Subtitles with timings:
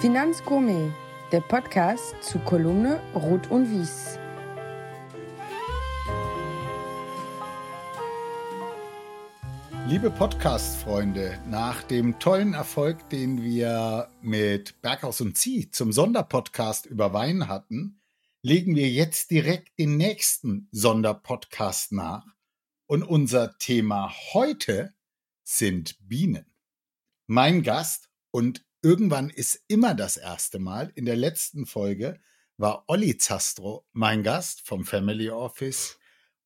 [0.00, 0.92] Finanzgourmet,
[1.32, 4.16] der Podcast zu Kolumne Rot und Wies.
[9.88, 17.12] Liebe Podcast-Freunde, nach dem tollen Erfolg, den wir mit Berghaus und Zieh zum Sonderpodcast über
[17.12, 18.00] Wein hatten,
[18.42, 22.24] legen wir jetzt direkt den nächsten Sonderpodcast nach.
[22.86, 24.94] Und unser Thema heute
[25.42, 26.46] sind Bienen.
[27.26, 32.20] Mein Gast und irgendwann ist immer das erste Mal, in der letzten Folge
[32.56, 35.98] war Olli Zastro mein Gast vom Family Office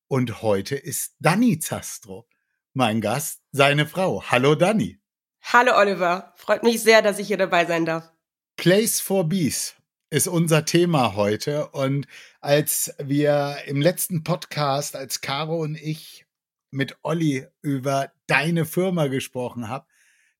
[0.07, 2.27] und heute ist Danny Zastro
[2.73, 4.23] mein Gast, seine Frau.
[4.31, 4.99] Hallo Dani.
[5.41, 8.11] Hallo Oliver, freut mich sehr, dass ich hier dabei sein darf.
[8.55, 9.75] Place for Bees
[10.09, 12.07] ist unser Thema heute und
[12.39, 16.25] als wir im letzten Podcast, als Caro und ich
[16.71, 19.85] mit Olli über deine Firma gesprochen haben,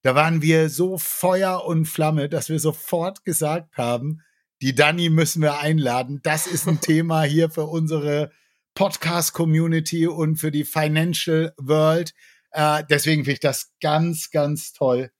[0.04, 4.20] da waren wir so Feuer und Flamme, dass wir sofort gesagt haben,
[4.60, 6.20] die Dani müssen wir einladen.
[6.22, 8.30] Das ist ein Thema hier für unsere
[8.74, 12.12] Podcast-Community und für die Financial World.
[12.50, 15.10] Äh, deswegen finde ich das ganz, ganz toll,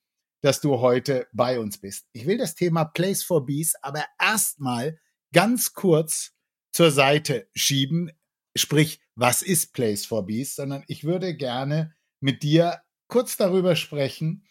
[0.43, 2.05] dass du heute bei uns bist.
[2.13, 5.01] Ich will das Thema Place for Bees aber erstmal
[5.33, 6.33] ganz kurz
[6.73, 8.13] zur Seite schieben.
[8.55, 10.55] Sprich, was ist Place for Bees?
[10.55, 14.45] Sondern ich würde gerne mit dir kurz darüber sprechen.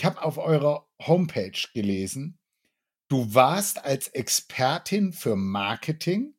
[0.00, 2.38] Ich habe auf eurer Homepage gelesen,
[3.08, 6.32] du warst als Expertin für Marketing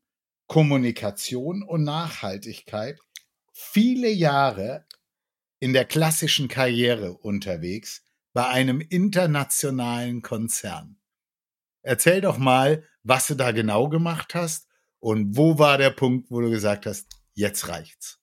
[0.48, 3.00] Kommunikation und Nachhaltigkeit
[3.53, 4.88] viele Jahre
[5.59, 8.03] in der klassischen Karriere unterwegs
[8.34, 11.00] bei einem internationalen Konzern.
[11.84, 16.42] Erzähl doch mal, was du da genau gemacht hast und wo war der Punkt, wo
[16.42, 18.20] du gesagt hast, jetzt reicht's.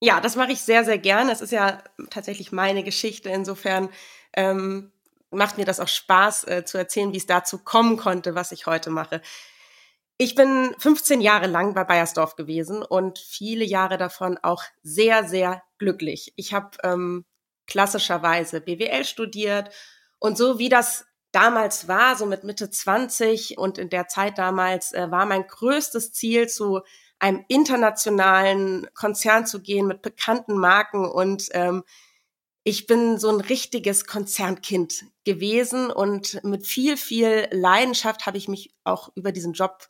[0.00, 1.28] Ja, das mache ich sehr, sehr gern.
[1.28, 3.28] Es ist ja tatsächlich meine Geschichte.
[3.28, 3.90] Insofern
[4.34, 4.92] ähm,
[5.30, 8.66] macht mir das auch Spaß äh, zu erzählen, wie es dazu kommen konnte, was ich
[8.66, 9.20] heute mache.
[10.16, 15.62] Ich bin 15 Jahre lang bei Bayersdorf gewesen und viele Jahre davon auch sehr, sehr
[15.78, 16.32] glücklich.
[16.36, 17.24] Ich habe ähm,
[17.66, 19.70] klassischerweise BWL studiert
[20.18, 24.92] und so wie das damals war, so mit Mitte 20 und in der Zeit damals,
[24.92, 26.80] äh, war mein größtes Ziel, zu
[27.18, 31.84] einem internationalen Konzern zu gehen mit bekannten Marken und ähm,
[32.68, 38.74] ich bin so ein richtiges Konzernkind gewesen und mit viel, viel Leidenschaft habe ich mich
[38.84, 39.88] auch über diesen Job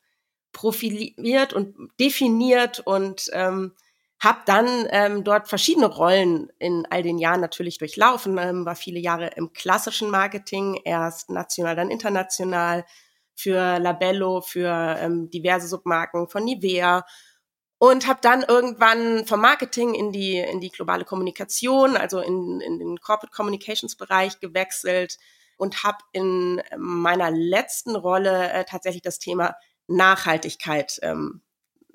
[0.53, 3.73] profiliert und definiert und ähm,
[4.21, 9.01] habe dann ähm, dort verschiedene Rollen in all den Jahren natürlich durchlaufen, ähm, war viele
[9.01, 12.85] Jahre im klassischen Marketing, erst national, dann international,
[13.35, 17.05] für Labello, für ähm, diverse Submarken von Nivea
[17.79, 22.79] und habe dann irgendwann vom Marketing in die in die globale Kommunikation, also in, in
[22.79, 25.19] den Corporate Communications Bereich gewechselt
[25.57, 29.55] und habe in meiner letzten Rolle äh, tatsächlich das Thema
[29.87, 31.43] Nachhaltigkeit ähm,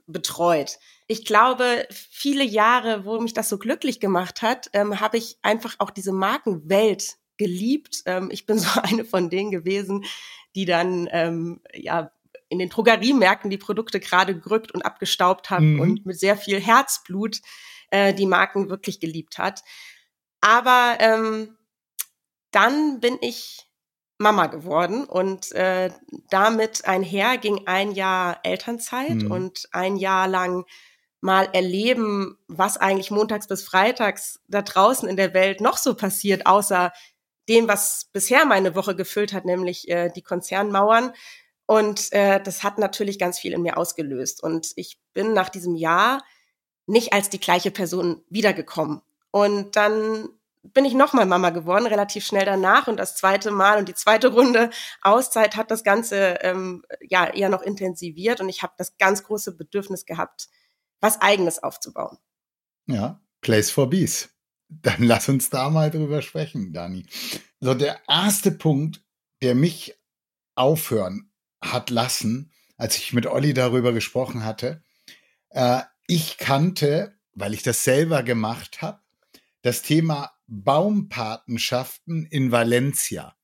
[0.07, 0.79] betreut.
[1.07, 5.75] Ich glaube, viele Jahre, wo mich das so glücklich gemacht hat, ähm, habe ich einfach
[5.79, 8.03] auch diese Markenwelt geliebt.
[8.05, 10.05] Ähm, ich bin so eine von denen gewesen,
[10.55, 12.11] die dann ähm, ja
[12.53, 15.79] in den Drogeriemärkten die Produkte gerade gerückt und abgestaubt hat mhm.
[15.79, 17.41] und mit sehr viel Herzblut
[17.89, 19.63] äh, die Marken wirklich geliebt hat.
[20.39, 21.57] Aber ähm,
[22.51, 23.67] dann bin ich
[24.19, 25.91] Mama geworden und äh,
[26.29, 29.31] damit einher ging ein Jahr Elternzeit mhm.
[29.31, 30.65] und ein Jahr lang
[31.19, 36.45] mal erleben, was eigentlich montags bis freitags da draußen in der Welt noch so passiert,
[36.45, 36.91] außer
[37.49, 41.13] dem, was bisher meine Woche gefüllt hat, nämlich äh, die Konzernmauern.
[41.65, 44.43] Und äh, das hat natürlich ganz viel in mir ausgelöst.
[44.43, 46.23] Und ich bin nach diesem Jahr
[46.85, 49.01] nicht als die gleiche Person wiedergekommen.
[49.31, 50.29] Und dann
[50.61, 52.87] bin ich nochmal Mama geworden, relativ schnell danach.
[52.87, 54.69] Und das zweite Mal und die zweite Runde
[55.01, 58.41] Auszeit hat das Ganze ähm, ja eher noch intensiviert.
[58.41, 60.49] Und ich habe das ganz große Bedürfnis gehabt,
[60.99, 62.17] was Eigenes aufzubauen.
[62.87, 64.29] Ja, Place for Bees.
[64.69, 67.05] Dann lass uns da mal drüber sprechen, Dani.
[67.59, 69.03] So, der erste Punkt,
[69.41, 69.97] der mich
[70.55, 71.32] aufhören
[71.71, 74.83] hat lassen, als ich mit Olli darüber gesprochen hatte,
[75.49, 78.99] äh, ich kannte, weil ich das selber gemacht habe,
[79.61, 83.35] das Thema Baumpatenschaften in Valencia.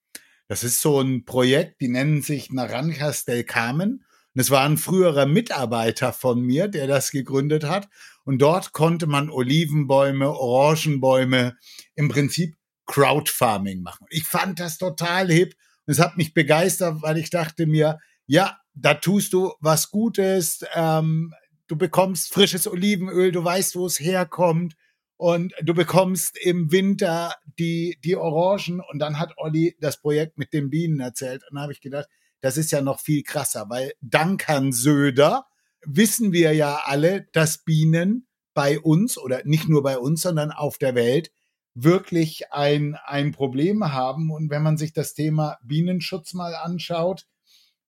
[0.48, 4.04] Das ist so ein Projekt, die nennen sich Naranjas del Carmen.
[4.34, 7.88] Und es war ein früherer Mitarbeiter von mir, der das gegründet hat.
[8.26, 11.58] Und dort konnte man Olivenbäume, Orangenbäume,
[11.96, 12.56] im Prinzip
[12.86, 14.08] Crowdfarming machen.
[14.10, 15.56] Ich fand das total hip
[15.86, 20.64] und es hat mich begeistert, weil ich dachte mir, ja, da tust du was Gutes,
[20.76, 21.34] ähm,
[21.68, 24.76] du bekommst frisches Olivenöl, du weißt, wo es herkommt
[25.18, 28.82] und du bekommst im Winter die, die Orangen.
[28.82, 31.44] Und dann hat Olli das Projekt mit den Bienen erzählt.
[31.50, 32.08] Und da habe ich gedacht,
[32.40, 35.48] das ist ja noch viel krasser, weil dank Herrn Söder
[35.84, 40.78] wissen wir ja alle, dass Bienen bei uns oder nicht nur bei uns, sondern auf
[40.78, 41.32] der Welt
[41.74, 44.30] wirklich ein, ein Problem haben.
[44.30, 47.26] Und wenn man sich das Thema Bienenschutz mal anschaut,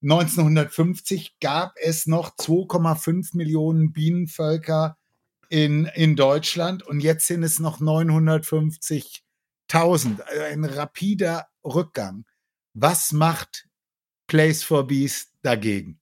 [0.02, 4.98] 1950 gab es noch 2,5 Millionen Bienenvölker
[5.50, 9.22] in, in Deutschland und jetzt sind es noch 950.000.
[9.74, 10.10] Also
[10.44, 12.26] ein rapider Rückgang.
[12.74, 13.70] Was macht
[14.28, 16.01] Place for Bees dagegen?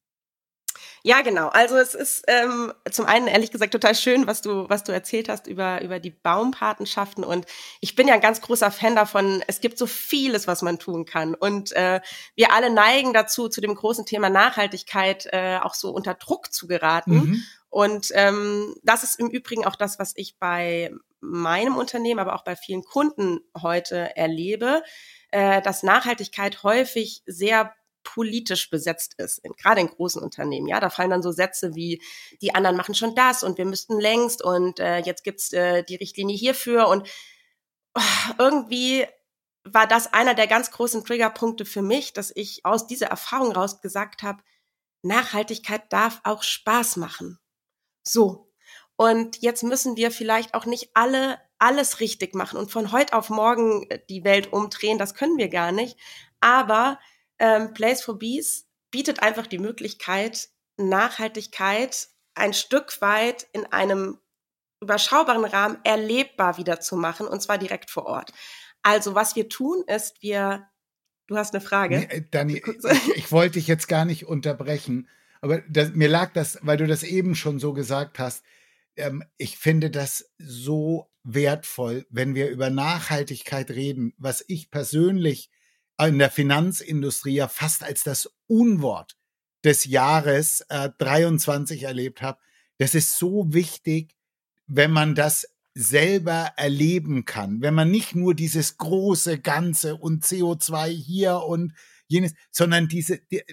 [1.09, 1.47] Ja, genau.
[1.47, 5.27] Also es ist ähm, zum einen ehrlich gesagt total schön, was du was du erzählt
[5.27, 7.47] hast über über die Baumpatenschaften und
[7.81, 9.43] ich bin ja ein ganz großer Fan davon.
[9.47, 11.99] Es gibt so vieles, was man tun kann und äh,
[12.35, 16.67] wir alle neigen dazu, zu dem großen Thema Nachhaltigkeit äh, auch so unter Druck zu
[16.67, 17.13] geraten.
[17.13, 17.43] Mhm.
[17.69, 20.91] Und ähm, das ist im Übrigen auch das, was ich bei
[21.21, 24.83] meinem Unternehmen, aber auch bei vielen Kunden heute erlebe,
[25.31, 27.73] äh, dass Nachhaltigkeit häufig sehr
[28.19, 30.67] politisch besetzt ist, in, gerade in großen Unternehmen.
[30.67, 32.01] Ja, da fallen dann so Sätze wie,
[32.41, 35.95] die anderen machen schon das und wir müssten längst und äh, jetzt gibt's äh, die
[35.95, 37.07] Richtlinie hierfür und
[37.95, 39.05] oh, irgendwie
[39.63, 43.79] war das einer der ganz großen Triggerpunkte für mich, dass ich aus dieser Erfahrung raus
[43.79, 44.43] gesagt habe,
[45.01, 47.39] Nachhaltigkeit darf auch Spaß machen.
[48.03, 48.51] So.
[48.97, 53.29] Und jetzt müssen wir vielleicht auch nicht alle alles richtig machen und von heute auf
[53.29, 54.97] morgen äh, die Welt umdrehen.
[54.97, 55.97] Das können wir gar nicht.
[56.41, 56.99] Aber
[57.39, 64.17] ähm, Place for Bees bietet einfach die Möglichkeit, Nachhaltigkeit ein Stück weit in einem
[64.81, 68.31] überschaubaren Rahmen erlebbar wieder zu machen und zwar direkt vor Ort.
[68.81, 70.67] Also was wir tun ist, wir,
[71.27, 71.99] du hast eine Frage.
[71.99, 75.09] Nee, äh, Dani, ich, ich wollte dich jetzt gar nicht unterbrechen,
[75.41, 78.43] aber das, mir lag das, weil du das eben schon so gesagt hast.
[78.95, 85.51] Ähm, ich finde das so wertvoll, wenn wir über Nachhaltigkeit reden, was ich persönlich
[86.07, 89.17] in der Finanzindustrie ja fast als das Unwort
[89.63, 92.39] des Jahres äh, 23 erlebt habe.
[92.77, 94.15] Das ist so wichtig,
[94.67, 100.87] wenn man das selber erleben kann, wenn man nicht nur dieses große Ganze und CO2
[100.89, 101.73] hier und
[102.07, 103.43] jenes, sondern diese die,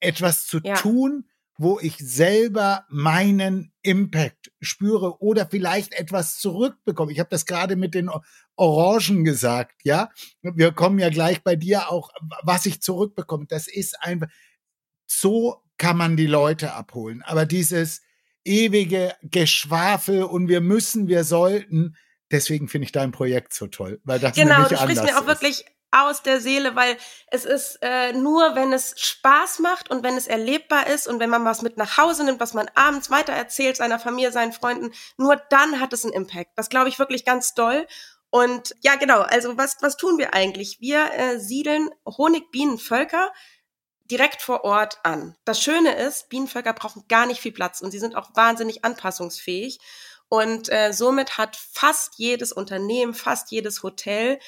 [0.00, 0.74] etwas zu ja.
[0.74, 1.28] tun,
[1.62, 7.12] wo ich selber meinen Impact spüre oder vielleicht etwas zurückbekomme.
[7.12, 8.10] Ich habe das gerade mit den
[8.56, 10.10] Orangen gesagt, ja.
[10.42, 12.10] Wir kommen ja gleich bei dir auch,
[12.42, 13.46] was ich zurückbekomme.
[13.48, 14.28] Das ist einfach,
[15.06, 17.22] so kann man die Leute abholen.
[17.22, 18.02] Aber dieses
[18.44, 21.96] ewige Geschwafel und wir müssen, wir sollten,
[22.30, 25.26] deswegen finde ich dein Projekt so toll, weil das genau, du sprichst mir auch ist.
[25.28, 26.96] wirklich aus der Seele, weil
[27.28, 31.30] es ist äh, nur, wenn es Spaß macht und wenn es erlebbar ist und wenn
[31.30, 34.92] man was mit nach Hause nimmt, was man abends weiter erzählt, seiner Familie, seinen Freunden,
[35.18, 36.50] nur dann hat es einen Impact.
[36.56, 37.86] Das glaube ich wirklich ganz doll.
[38.30, 40.80] Und ja, genau, also was, was tun wir eigentlich?
[40.80, 43.30] Wir äh, siedeln Honigbienenvölker
[44.10, 45.36] direkt vor Ort an.
[45.44, 49.80] Das Schöne ist, Bienenvölker brauchen gar nicht viel Platz und sie sind auch wahnsinnig anpassungsfähig.
[50.28, 54.38] Und äh, somit hat fast jedes Unternehmen, fast jedes Hotel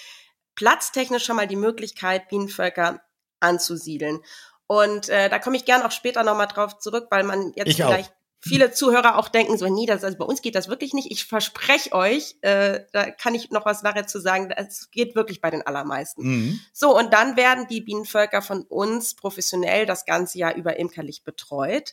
[0.55, 3.01] platztechnisch schon mal die Möglichkeit, Bienenvölker
[3.41, 4.21] anzusiedeln.
[4.67, 7.77] Und äh, da komme ich gern auch später nochmal drauf zurück, weil man jetzt ich
[7.77, 8.17] vielleicht auch.
[8.41, 11.11] viele Zuhörer auch denken, so, nee, das, also bei uns geht das wirklich nicht.
[11.11, 15.43] Ich verspreche euch, äh, da kann ich noch was nachher zu sagen, es geht wirklich
[15.43, 16.23] bei den allermeisten.
[16.23, 16.61] Mhm.
[16.73, 21.93] So, und dann werden die Bienenvölker von uns professionell das ganze Jahr über imkerlich betreut.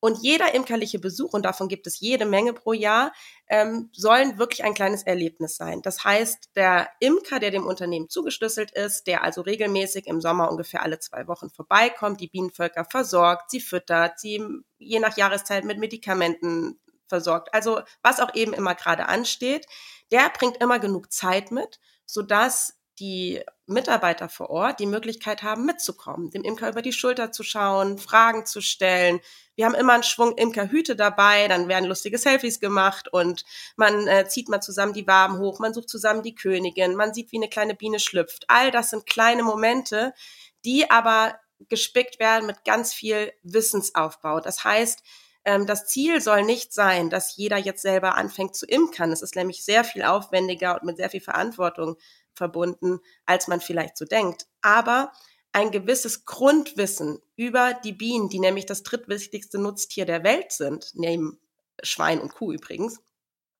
[0.00, 3.12] Und jeder imkerliche Besuch, und davon gibt es jede Menge pro Jahr,
[3.48, 5.82] ähm, sollen wirklich ein kleines Erlebnis sein.
[5.82, 10.82] Das heißt, der Imker, der dem Unternehmen zugeschlüsselt ist, der also regelmäßig im Sommer ungefähr
[10.82, 14.42] alle zwei Wochen vorbeikommt, die Bienenvölker versorgt, sie füttert, sie
[14.78, 19.66] je nach Jahreszeit mit Medikamenten versorgt, also was auch eben immer gerade ansteht,
[20.10, 26.30] der bringt immer genug Zeit mit, sodass die Mitarbeiter vor Ort die Möglichkeit haben, mitzukommen,
[26.30, 29.20] dem Imker über die Schulter zu schauen, Fragen zu stellen.
[29.56, 33.44] Wir haben immer einen Schwung Imkerhüte dabei, dann werden lustige Selfies gemacht und
[33.76, 37.32] man äh, zieht mal zusammen die Waben hoch, man sucht zusammen die Königin, man sieht,
[37.32, 38.44] wie eine kleine Biene schlüpft.
[38.48, 40.12] All das sind kleine Momente,
[40.64, 41.38] die aber
[41.68, 44.40] gespickt werden mit ganz viel Wissensaufbau.
[44.40, 45.02] Das heißt,
[45.44, 49.12] ähm, das Ziel soll nicht sein, dass jeder jetzt selber anfängt zu imkern.
[49.12, 51.96] Es ist nämlich sehr viel aufwendiger und mit sehr viel Verantwortung
[52.40, 54.46] verbunden, als man vielleicht so denkt.
[54.62, 55.12] Aber
[55.52, 61.38] ein gewisses Grundwissen über die Bienen, die nämlich das drittwichtigste Nutztier der Welt sind, neben
[61.82, 63.00] Schwein und Kuh übrigens,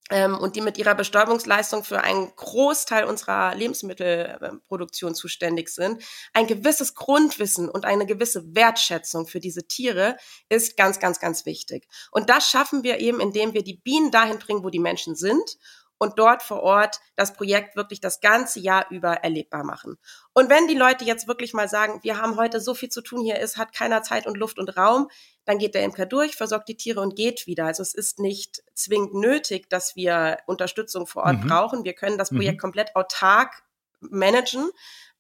[0.09, 6.03] ähm, und die mit ihrer Bestäubungsleistung für einen Großteil unserer Lebensmittelproduktion zuständig sind.
[6.33, 10.17] Ein gewisses Grundwissen und eine gewisse Wertschätzung für diese Tiere
[10.49, 11.87] ist ganz, ganz, ganz wichtig.
[12.11, 15.59] Und das schaffen wir eben, indem wir die Bienen dahin bringen, wo die Menschen sind
[16.01, 19.99] und dort vor Ort das Projekt wirklich das ganze Jahr über erlebbar machen.
[20.33, 23.21] Und wenn die Leute jetzt wirklich mal sagen, wir haben heute so viel zu tun,
[23.23, 25.11] hier ist, hat keiner Zeit und Luft und Raum,
[25.45, 27.67] dann geht der Imker durch, versorgt die Tiere und geht wieder.
[27.67, 31.49] Also es ist nicht zwingend nötig, dass wir Unterstützung vor Ort mhm.
[31.49, 31.85] brauchen.
[31.85, 32.63] Wir können das Projekt mhm.
[32.63, 33.63] komplett autark
[34.01, 34.71] managen.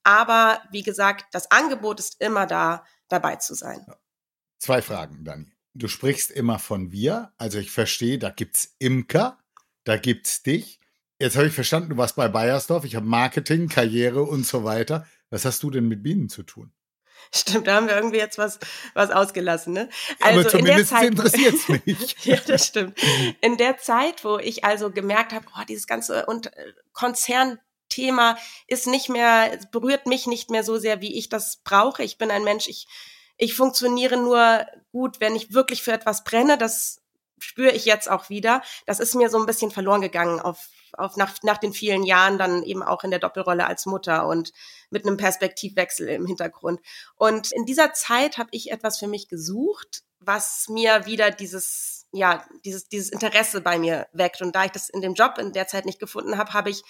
[0.02, 3.84] Aber wie gesagt, das Angebot ist immer da, dabei zu sein.
[4.58, 5.52] Zwei Fragen, Dani.
[5.74, 7.32] Du sprichst immer von wir.
[7.36, 9.38] Also ich verstehe, da gibt's Imker,
[9.90, 10.78] da gibt's dich.
[11.18, 12.84] Jetzt habe ich verstanden, du warst bei Bayersdorf.
[12.84, 15.04] Ich habe Marketing, Karriere und so weiter.
[15.30, 16.72] Was hast du denn mit Bienen zu tun?
[17.34, 18.60] Stimmt, da haben wir irgendwie jetzt was,
[18.94, 19.88] was ausgelassen, ne?
[20.20, 22.16] Also Aber zumindest interessiert es mich.
[22.24, 22.98] ja, das stimmt.
[23.40, 28.86] In der Zeit, wo ich also gemerkt habe, oh, dieses ganze und äh, Konzernthema ist
[28.86, 32.04] nicht mehr, berührt mich nicht mehr so sehr, wie ich das brauche.
[32.04, 32.86] Ich bin ein Mensch, ich,
[33.36, 36.58] ich funktioniere nur gut, wenn ich wirklich für etwas brenne.
[36.58, 37.00] Das
[37.40, 38.62] spüre ich jetzt auch wieder.
[38.86, 42.38] Das ist mir so ein bisschen verloren gegangen auf auf nach, nach den vielen Jahren
[42.38, 44.52] dann eben auch in der Doppelrolle als Mutter und
[44.90, 46.80] mit einem Perspektivwechsel im Hintergrund.
[47.16, 52.44] Und in dieser Zeit habe ich etwas für mich gesucht, was mir wieder dieses ja
[52.64, 54.42] dieses dieses Interesse bei mir weckt.
[54.42, 56.82] Und da ich das in dem Job in der Zeit nicht gefunden habe, habe ich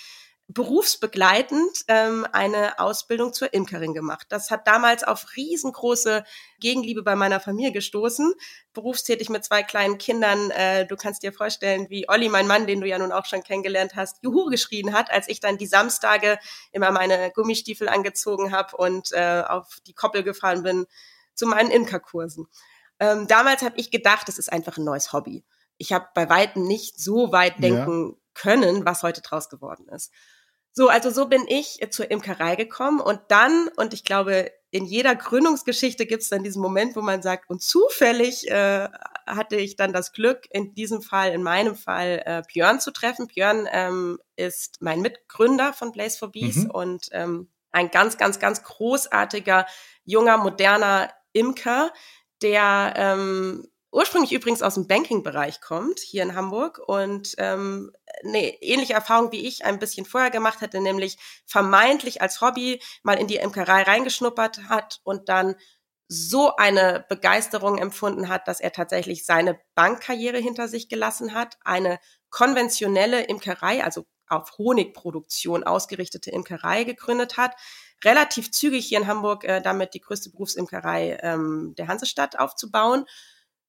[0.52, 4.26] berufsbegleitend ähm, eine Ausbildung zur Imkerin gemacht.
[4.30, 6.24] Das hat damals auf riesengroße
[6.58, 8.34] Gegenliebe bei meiner Familie gestoßen.
[8.72, 10.50] Berufstätig mit zwei kleinen Kindern.
[10.50, 13.44] Äh, du kannst dir vorstellen, wie Olli, mein Mann, den du ja nun auch schon
[13.44, 16.36] kennengelernt hast, Juhu geschrien hat, als ich dann die Samstage
[16.72, 20.86] immer meine Gummistiefel angezogen habe und äh, auf die Koppel gefahren bin
[21.34, 22.48] zu meinen Imkerkursen.
[22.98, 25.44] Ähm, damals habe ich gedacht, das ist einfach ein neues Hobby.
[25.78, 28.16] Ich habe bei weitem nicht so weit denken ja.
[28.34, 30.10] können, was heute draus geworden ist.
[30.72, 35.16] So, also so bin ich zur Imkerei gekommen und dann, und ich glaube, in jeder
[35.16, 38.88] Gründungsgeschichte gibt es dann diesen Moment, wo man sagt, und zufällig äh,
[39.26, 43.26] hatte ich dann das Glück, in diesem Fall, in meinem Fall, äh, Björn zu treffen.
[43.26, 46.70] Björn ähm, ist mein Mitgründer von Blaze for Bees mhm.
[46.70, 49.66] und ähm, ein ganz, ganz, ganz großartiger,
[50.04, 51.92] junger, moderner Imker,
[52.42, 57.92] der ähm, ursprünglich übrigens aus dem Banking-Bereich kommt, hier in Hamburg, und ähm,
[58.24, 63.18] eine ähnliche Erfahrung wie ich ein bisschen vorher gemacht hatte, nämlich vermeintlich als Hobby mal
[63.18, 65.56] in die Imkerei reingeschnuppert hat und dann
[66.12, 72.00] so eine Begeisterung empfunden hat, dass er tatsächlich seine Bankkarriere hinter sich gelassen hat, eine
[72.30, 77.54] konventionelle Imkerei, also auf Honigproduktion ausgerichtete Imkerei gegründet hat,
[78.04, 83.04] relativ zügig hier in Hamburg äh, damit die größte Berufsimkerei ähm, der Hansestadt aufzubauen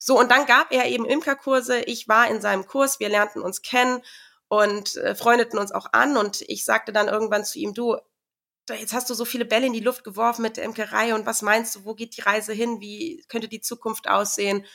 [0.04, 1.82] so, und dann gab er eben Imkerkurse.
[1.82, 4.02] Ich war in seinem Kurs, wir lernten uns kennen
[4.48, 6.18] und äh, freundeten uns auch an.
[6.18, 7.98] Und ich sagte dann irgendwann zu ihm, du,
[8.68, 11.44] jetzt hast du so viele Bälle in die Luft geworfen mit der Imkerei und was
[11.44, 12.82] meinst du, wo geht die Reise hin?
[12.82, 14.66] Wie könnte die Zukunft aussehen?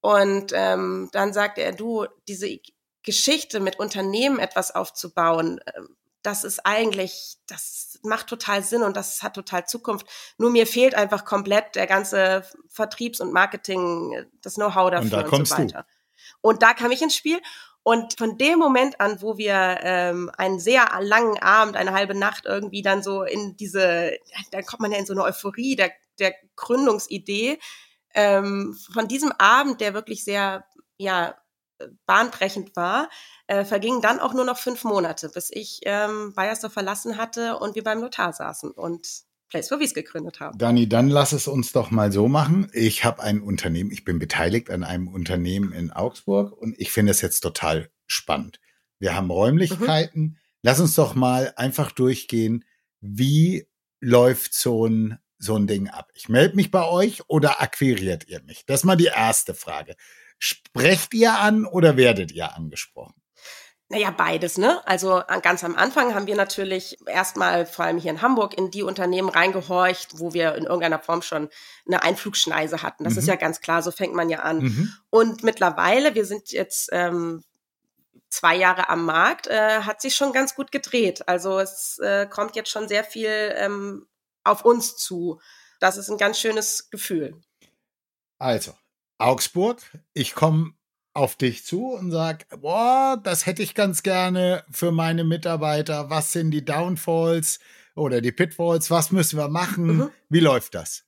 [0.00, 2.60] Und ähm, dann sagte er, du, diese
[3.02, 5.80] Geschichte mit Unternehmen etwas aufzubauen, äh,
[6.22, 10.06] das ist eigentlich, das macht total Sinn und das hat total Zukunft.
[10.36, 15.36] Nur mir fehlt einfach komplett der ganze Vertriebs- und Marketing, das Know-how dafür und, da
[15.36, 15.82] und so weiter.
[15.82, 16.38] Du.
[16.40, 17.40] Und da kam ich ins Spiel.
[17.82, 22.44] Und von dem Moment an, wo wir ähm, einen sehr langen Abend, eine halbe Nacht
[22.44, 24.12] irgendwie dann so in diese,
[24.50, 27.58] dann kommt man ja in so eine Euphorie der, der Gründungsidee.
[28.14, 30.66] Ähm, von diesem Abend, der wirklich sehr,
[30.98, 31.34] ja,
[32.06, 33.08] bahnbrechend war,
[33.46, 37.74] äh, vergingen dann auch nur noch fünf Monate, bis ich ähm, Bayersdorf verlassen hatte und
[37.74, 39.06] wir beim Notar saßen und
[39.48, 40.58] Place for Wies gegründet haben.
[40.58, 42.70] Dani, dann lass es uns doch mal so machen.
[42.74, 47.12] Ich habe ein Unternehmen, ich bin beteiligt an einem Unternehmen in Augsburg und ich finde
[47.12, 48.60] es jetzt total spannend.
[48.98, 50.22] Wir haben Räumlichkeiten.
[50.22, 50.36] Mhm.
[50.62, 52.64] Lass uns doch mal einfach durchgehen,
[53.00, 53.66] wie
[54.00, 56.10] läuft so ein, so ein Ding ab?
[56.14, 58.66] Ich melde mich bei euch oder akquiriert ihr mich?
[58.66, 59.96] Das ist mal die erste Frage.
[60.38, 63.14] Sprecht ihr an oder werdet ihr angesprochen?
[63.90, 64.86] Naja, beides, ne?
[64.86, 68.82] Also ganz am Anfang haben wir natürlich erstmal, vor allem hier in Hamburg, in die
[68.82, 71.48] Unternehmen reingehorcht, wo wir in irgendeiner Form schon
[71.86, 73.04] eine Einflugschneise hatten.
[73.04, 73.20] Das mhm.
[73.20, 74.58] ist ja ganz klar, so fängt man ja an.
[74.58, 74.92] Mhm.
[75.08, 77.42] Und mittlerweile, wir sind jetzt ähm,
[78.28, 81.26] zwei Jahre am Markt, äh, hat sich schon ganz gut gedreht.
[81.26, 84.06] Also es äh, kommt jetzt schon sehr viel ähm,
[84.44, 85.40] auf uns zu.
[85.80, 87.40] Das ist ein ganz schönes Gefühl.
[88.38, 88.74] Also,
[89.18, 89.78] Augsburg,
[90.14, 90.72] ich komme
[91.12, 96.10] auf dich zu und sag, boah, das hätte ich ganz gerne für meine Mitarbeiter.
[96.10, 97.58] Was sind die Downfalls
[97.96, 98.90] oder die Pitfalls?
[98.90, 99.96] Was müssen wir machen?
[99.96, 100.10] Mhm.
[100.28, 101.04] Wie läuft das?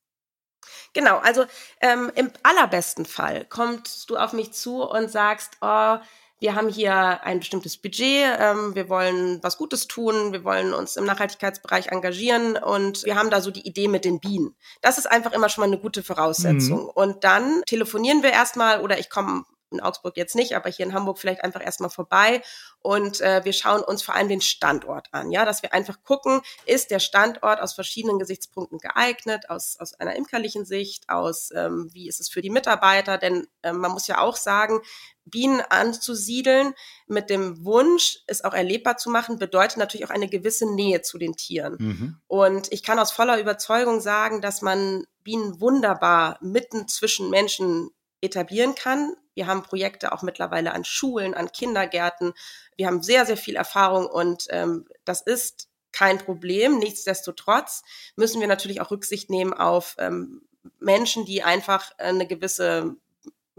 [0.93, 1.47] Genau, also
[1.81, 5.99] ähm, im allerbesten Fall kommst du auf mich zu und sagst, oh,
[6.41, 10.97] wir haben hier ein bestimmtes Budget, ähm, wir wollen was Gutes tun, wir wollen uns
[10.97, 14.57] im Nachhaltigkeitsbereich engagieren und wir haben da so die Idee mit den Bienen.
[14.81, 16.85] Das ist einfach immer schon mal eine gute Voraussetzung.
[16.85, 16.91] Mhm.
[16.95, 20.95] Und dann telefonieren wir erstmal oder ich komme in Augsburg jetzt nicht, aber hier in
[20.95, 22.43] Hamburg vielleicht einfach erstmal vorbei
[22.83, 26.41] und äh, wir schauen uns vor allem den Standort an, ja, dass wir einfach gucken,
[26.67, 32.09] ist der Standort aus verschiedenen Gesichtspunkten geeignet, aus, aus einer imkerlichen Sicht, aus ähm, wie
[32.09, 34.81] ist es für die Mitarbeiter, denn äh, man muss ja auch sagen,
[35.25, 36.75] Bienen anzusiedeln
[37.07, 41.19] mit dem Wunsch, es auch erlebbar zu machen, bedeutet natürlich auch eine gewisse Nähe zu
[41.19, 41.77] den Tieren.
[41.79, 42.17] Mhm.
[42.27, 48.75] Und ich kann aus voller Überzeugung sagen, dass man Bienen wunderbar mitten zwischen Menschen etablieren
[48.75, 49.15] kann.
[49.35, 52.33] Wir haben Projekte auch mittlerweile an Schulen, an Kindergärten.
[52.77, 56.79] Wir haben sehr, sehr viel Erfahrung und ähm, das ist kein Problem.
[56.79, 57.83] Nichtsdestotrotz
[58.17, 60.43] müssen wir natürlich auch Rücksicht nehmen auf ähm,
[60.79, 62.97] Menschen, die einfach eine gewisse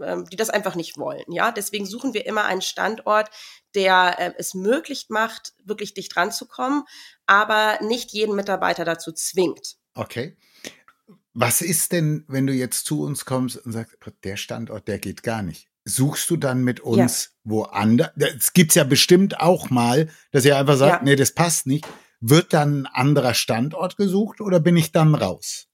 [0.00, 1.24] ähm, die das einfach nicht wollen.
[1.28, 3.30] Ja, deswegen suchen wir immer einen Standort,
[3.74, 6.84] der äh, es möglich macht, wirklich dicht ranzukommen,
[7.26, 9.76] aber nicht jeden Mitarbeiter dazu zwingt.
[9.94, 10.36] Okay.
[11.34, 15.22] Was ist denn, wenn du jetzt zu uns kommst und sagst, der Standort, der geht
[15.22, 15.68] gar nicht?
[15.84, 17.50] Suchst du dann mit uns ja.
[17.50, 18.10] woanders?
[18.16, 21.02] Es gibt ja bestimmt auch mal, dass ihr einfach sagt, ja.
[21.02, 21.86] nee, das passt nicht.
[22.20, 25.66] Wird dann ein anderer Standort gesucht oder bin ich dann raus?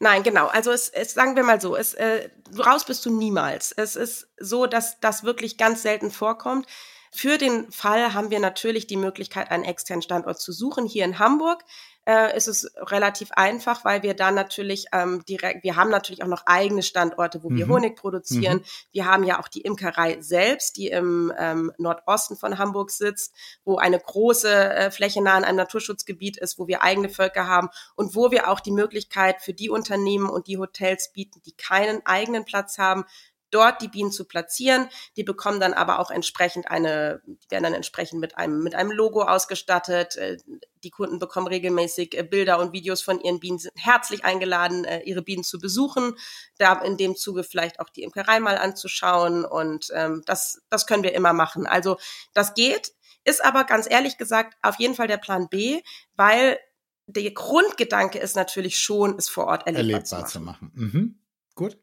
[0.00, 0.48] Nein, genau.
[0.48, 2.28] Also es, es sagen wir mal so, es, äh,
[2.58, 3.72] raus bist du niemals.
[3.72, 6.66] Es ist so, dass das wirklich ganz selten vorkommt.
[7.10, 11.18] Für den Fall haben wir natürlich die Möglichkeit, einen externen Standort zu suchen hier in
[11.18, 11.64] Hamburg
[12.08, 16.28] äh, ist es relativ einfach, weil wir dann natürlich ähm, direkt, wir haben natürlich auch
[16.28, 17.56] noch eigene Standorte, wo mhm.
[17.58, 18.58] wir Honig produzieren.
[18.58, 18.64] Mhm.
[18.92, 23.76] Wir haben ja auch die Imkerei selbst, die im ähm, Nordosten von Hamburg sitzt, wo
[23.76, 28.16] eine große äh, Fläche nah an einem Naturschutzgebiet ist, wo wir eigene Völker haben und
[28.16, 32.46] wo wir auch die Möglichkeit für die Unternehmen und die Hotels bieten, die keinen eigenen
[32.46, 33.04] Platz haben,
[33.50, 34.88] dort die Bienen zu platzieren.
[35.16, 38.90] Die bekommen dann aber auch entsprechend eine, die werden dann entsprechend mit einem, mit einem
[38.90, 40.16] Logo ausgestattet.
[40.16, 40.38] Äh,
[40.84, 45.00] die Kunden bekommen regelmäßig äh, Bilder und Videos von ihren Bienen, sind herzlich eingeladen, äh,
[45.00, 46.14] ihre Bienen zu besuchen,
[46.58, 51.02] da in dem Zuge vielleicht auch die Imkerei mal anzuschauen und ähm, das, das können
[51.02, 51.66] wir immer machen.
[51.66, 51.96] Also
[52.34, 52.92] das geht,
[53.24, 55.82] ist aber ganz ehrlich gesagt auf jeden Fall der Plan B,
[56.16, 56.58] weil
[57.06, 60.70] der Grundgedanke ist natürlich schon, es vor Ort erlebbar, erlebbar zu machen.
[60.74, 60.92] Zu machen.
[60.92, 61.20] Mhm.
[61.54, 61.78] Gut.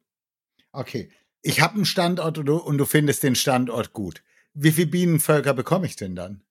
[0.71, 1.11] Okay
[1.45, 4.23] ich habe einen Standort und du, und du findest den Standort gut.
[4.55, 6.41] Wie viele Bienenvölker bekomme ich denn dann?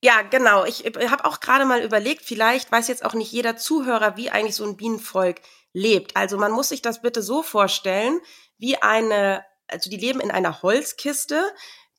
[0.00, 0.64] Ja, genau.
[0.64, 4.54] Ich habe auch gerade mal überlegt, vielleicht weiß jetzt auch nicht jeder Zuhörer, wie eigentlich
[4.54, 5.40] so ein Bienenvolk
[5.72, 6.16] lebt.
[6.16, 8.20] Also man muss sich das bitte so vorstellen,
[8.58, 11.42] wie eine, also die leben in einer Holzkiste,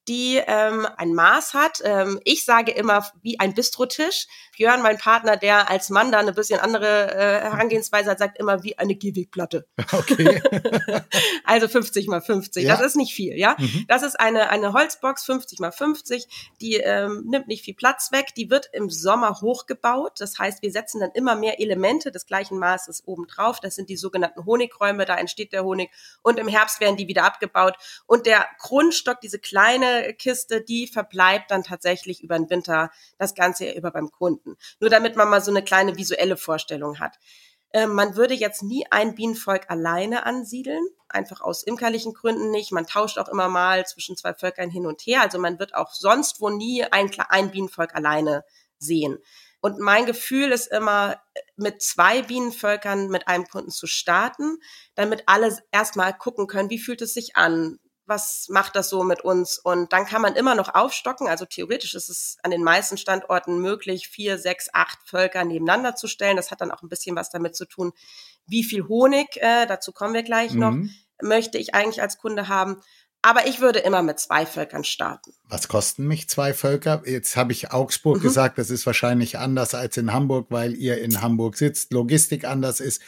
[0.09, 1.81] die ähm, ein Maß hat.
[1.85, 4.25] Ähm, ich sage immer wie ein Bistrotisch.
[4.57, 8.63] Björn, mein Partner, der als Mann da eine bisschen andere äh, Herangehensweise hat, sagt immer
[8.63, 9.67] wie eine Gehwegplatte.
[9.91, 10.41] Okay.
[11.43, 12.63] also 50 mal 50.
[12.63, 12.75] Ja.
[12.75, 13.55] Das ist nicht viel, ja.
[13.59, 13.85] Mhm.
[13.87, 16.53] Das ist eine, eine Holzbox 50 mal 50.
[16.61, 18.27] Die ähm, nimmt nicht viel Platz weg.
[18.37, 20.13] Die wird im Sommer hochgebaut.
[20.19, 23.59] Das heißt, wir setzen dann immer mehr Elemente des gleichen Maßes oben drauf.
[23.59, 25.05] Das sind die sogenannten Honigräume.
[25.05, 25.91] Da entsteht der Honig.
[26.21, 27.75] Und im Herbst werden die wieder abgebaut.
[28.05, 33.71] Und der Grundstock, diese kleine Kiste, die verbleibt dann tatsächlich über den Winter das ganze
[33.71, 34.55] über beim Kunden.
[34.79, 37.17] Nur damit man mal so eine kleine visuelle Vorstellung hat.
[37.71, 42.71] Ähm, man würde jetzt nie ein Bienenvolk alleine ansiedeln, einfach aus imkerlichen Gründen nicht.
[42.71, 45.21] Man tauscht auch immer mal zwischen zwei Völkern hin und her.
[45.21, 48.43] Also man wird auch sonst wo nie ein, ein Bienenvolk alleine
[48.79, 49.19] sehen.
[49.61, 51.21] Und mein Gefühl ist immer,
[51.57, 54.57] mit zwei Bienenvölkern mit einem Kunden zu starten,
[54.95, 57.79] damit alle erstmal gucken können, wie fühlt es sich an?
[58.09, 59.57] Was macht das so mit uns?
[59.57, 61.27] Und dann kann man immer noch aufstocken.
[61.27, 66.07] Also theoretisch ist es an den meisten Standorten möglich, vier, sechs, acht Völker nebeneinander zu
[66.07, 66.35] stellen.
[66.35, 67.93] Das hat dann auch ein bisschen was damit zu tun,
[68.47, 70.59] wie viel Honig, äh, dazu kommen wir gleich mhm.
[70.59, 70.75] noch,
[71.21, 72.81] möchte ich eigentlich als Kunde haben.
[73.21, 75.33] Aber ich würde immer mit zwei Völkern starten.
[75.43, 77.03] Was kosten mich zwei Völker?
[77.05, 78.21] Jetzt habe ich Augsburg mhm.
[78.21, 82.79] gesagt, das ist wahrscheinlich anders als in Hamburg, weil ihr in Hamburg sitzt, Logistik anders
[82.79, 83.01] ist.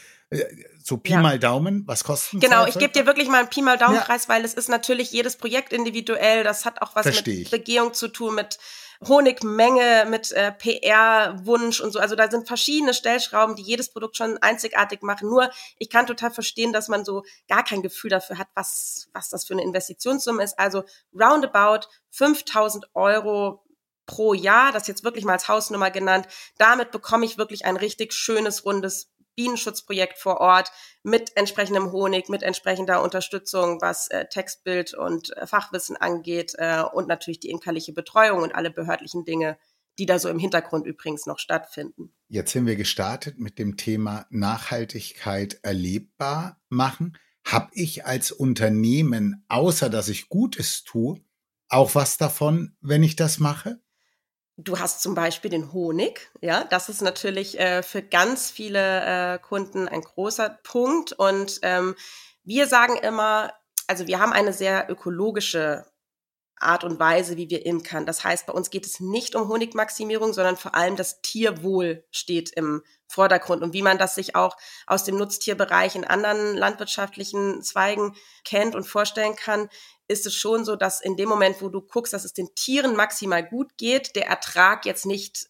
[0.83, 1.21] So Pi ja.
[1.21, 4.29] mal Daumen, was kosten Genau, ich gebe dir wirklich mal einen Pi mal Daumenpreis, ja.
[4.29, 6.43] weil es ist natürlich jedes Projekt individuell.
[6.43, 7.51] Das hat auch was Versteh mit ich.
[7.51, 8.57] Begehung zu tun, mit
[9.07, 11.99] Honigmenge, mit äh, PR-Wunsch und so.
[11.99, 15.27] Also da sind verschiedene Stellschrauben, die jedes Produkt schon einzigartig machen.
[15.27, 19.29] Nur ich kann total verstehen, dass man so gar kein Gefühl dafür hat, was, was
[19.29, 20.59] das für eine Investitionssumme ist.
[20.59, 23.63] Also roundabout 5000 Euro
[24.05, 26.27] pro Jahr, das jetzt wirklich mal als Hausnummer genannt.
[26.57, 29.09] Damit bekomme ich wirklich ein richtig schönes, rundes
[29.41, 35.97] Bienenschutzprojekt vor Ort mit entsprechendem Honig, mit entsprechender Unterstützung, was äh, Textbild und äh, Fachwissen
[35.97, 39.57] angeht äh, und natürlich die imkerliche Betreuung und alle behördlichen Dinge,
[39.97, 42.13] die da so im Hintergrund übrigens noch stattfinden.
[42.27, 47.17] Jetzt sind wir gestartet mit dem Thema Nachhaltigkeit erlebbar machen.
[47.43, 51.19] Hab ich als Unternehmen, außer dass ich Gutes tue,
[51.67, 53.81] auch was davon, wenn ich das mache?
[54.57, 59.39] Du hast zum Beispiel den Honig, ja, das ist natürlich äh, für ganz viele äh,
[59.39, 61.13] Kunden ein großer Punkt.
[61.13, 61.95] Und ähm,
[62.43, 63.53] wir sagen immer,
[63.87, 65.85] also wir haben eine sehr ökologische
[66.63, 68.05] Art und Weise, wie wir imkern.
[68.05, 72.51] Das heißt, bei uns geht es nicht um Honigmaximierung, sondern vor allem das Tierwohl steht
[72.51, 74.55] im Vordergrund und wie man das sich auch
[74.87, 79.69] aus dem Nutztierbereich in anderen landwirtschaftlichen Zweigen kennt und vorstellen kann,
[80.07, 82.95] ist es schon so, dass in dem Moment, wo du guckst, dass es den Tieren
[82.95, 85.49] maximal gut geht, der Ertrag jetzt nicht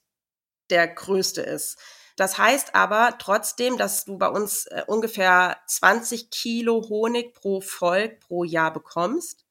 [0.69, 1.78] der größte ist.
[2.15, 8.19] Das heißt aber trotzdem, dass du bei uns äh, ungefähr 20 Kilo Honig pro Volk
[8.19, 9.45] pro Jahr bekommst.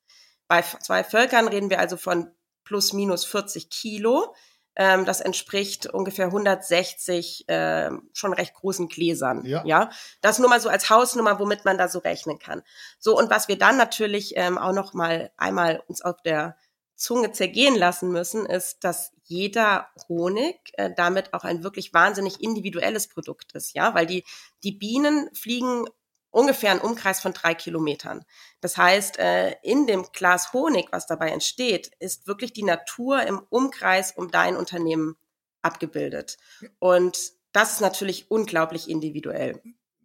[0.51, 2.33] Bei zwei Völkern reden wir also von
[2.65, 4.35] plus minus 40 Kilo.
[4.75, 9.45] Ähm, das entspricht ungefähr 160 äh, schon recht großen Gläsern.
[9.45, 9.63] Ja.
[9.65, 9.91] ja,
[10.23, 12.63] das nur mal so als Hausnummer, womit man da so rechnen kann.
[12.99, 16.57] So und was wir dann natürlich ähm, auch noch mal einmal uns auf der
[16.97, 23.07] Zunge zergehen lassen müssen, ist, dass jeder Honig äh, damit auch ein wirklich wahnsinnig individuelles
[23.07, 24.25] Produkt ist, ja, weil die
[24.65, 25.87] die Bienen fliegen
[26.31, 28.25] ungefähr einen Umkreis von drei Kilometern.
[28.61, 33.41] Das heißt, äh, in dem Glas Honig, was dabei entsteht, ist wirklich die Natur im
[33.51, 35.17] Umkreis um dein Unternehmen
[35.63, 36.39] abgebildet.
[36.79, 39.61] Und das ist natürlich unglaublich individuell.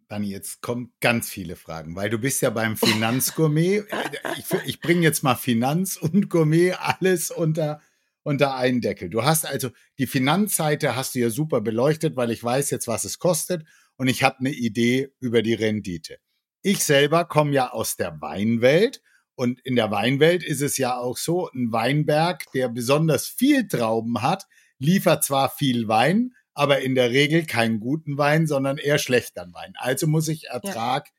[0.08, 3.86] Dani, jetzt kommen ganz viele Fragen, weil du bist ja beim Finanzgourmet.
[4.38, 7.80] ich, ich bringe jetzt mal Finanz und Gourmet alles unter,
[8.22, 9.10] unter einen Deckel.
[9.10, 13.04] Du hast also die Finanzseite hast du ja super beleuchtet, weil ich weiß jetzt, was
[13.04, 13.64] es kostet
[13.96, 16.18] und ich habe eine Idee über die Rendite.
[16.62, 19.02] Ich selber komme ja aus der Weinwelt
[19.36, 24.22] und in der Weinwelt ist es ja auch so, ein Weinberg, der besonders viel Trauben
[24.22, 24.46] hat,
[24.78, 29.74] liefert zwar viel Wein, aber in der Regel keinen guten Wein, sondern eher schlechteren Wein.
[29.76, 31.12] Also muss ich Ertrag ja.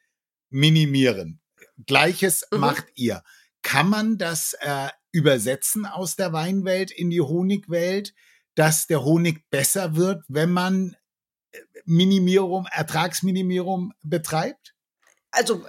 [0.50, 1.40] minimieren.
[1.86, 2.60] Gleiches mhm.
[2.60, 3.24] macht ihr.
[3.62, 8.16] Kann man das äh, übersetzen aus der Weinwelt in die Honigwelt,
[8.56, 10.96] dass der Honig besser wird, wenn man
[11.86, 14.74] Minimierung, Ertragsminimierung betreibt?
[15.32, 15.66] Also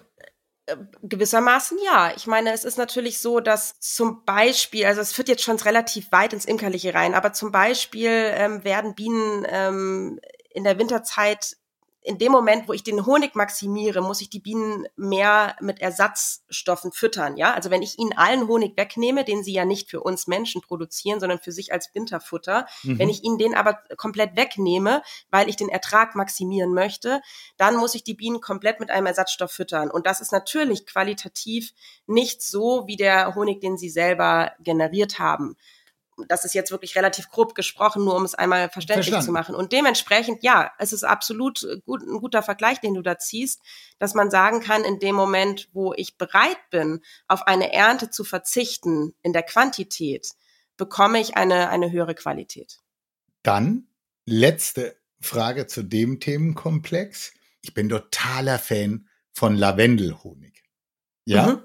[0.67, 2.13] äh, Gewissermaßen ja.
[2.17, 6.11] Ich meine, es ist natürlich so, dass zum Beispiel, also es führt jetzt schon relativ
[6.13, 11.57] weit ins Imkerliche rein, aber zum Beispiel ähm, werden Bienen ähm, in der Winterzeit
[12.09, 16.91] in dem Moment, wo ich den Honig maximiere, muss ich die Bienen mehr mit Ersatzstoffen
[16.91, 17.37] füttern.
[17.37, 20.63] Ja, also wenn ich ihnen allen Honig wegnehme, den sie ja nicht für uns Menschen
[20.63, 22.99] produzieren, sondern für sich als Winterfutter, mhm.
[22.99, 27.21] wenn ich ihnen den aber komplett wegnehme, weil ich den Ertrag maximieren möchte,
[27.59, 29.91] dann muss ich die Bienen komplett mit einem Ersatzstoff füttern.
[29.91, 31.75] Und das ist natürlich qualitativ
[32.07, 35.57] nicht so wie der Honig, den sie selber generiert haben
[36.27, 39.27] das ist jetzt wirklich relativ grob gesprochen, nur um es einmal verständlich Verstanden.
[39.27, 39.55] zu machen.
[39.55, 43.61] Und dementsprechend, ja, es ist absolut gut, ein guter Vergleich, den du da ziehst,
[43.99, 48.25] dass man sagen kann, in dem Moment, wo ich bereit bin, auf eine Ernte zu
[48.25, 50.33] verzichten in der Quantität,
[50.77, 52.81] bekomme ich eine, eine höhere Qualität.
[53.43, 53.89] Dann
[54.27, 57.33] letzte Frage zu dem Themenkomplex.
[57.63, 60.63] Ich bin totaler Fan von Lavendelhonig.
[61.25, 61.47] Ja.
[61.47, 61.63] Mhm.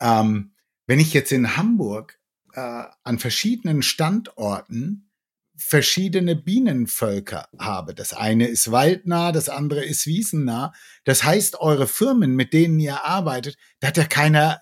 [0.00, 0.54] Ähm,
[0.86, 2.18] wenn ich jetzt in Hamburg
[2.54, 5.08] äh, an verschiedenen Standorten
[5.56, 7.94] verschiedene Bienenvölker habe.
[7.94, 10.72] Das eine ist waldnah, das andere ist wiesennah.
[11.04, 14.60] Das heißt, eure Firmen, mit denen ihr arbeitet, da hat ja keiner,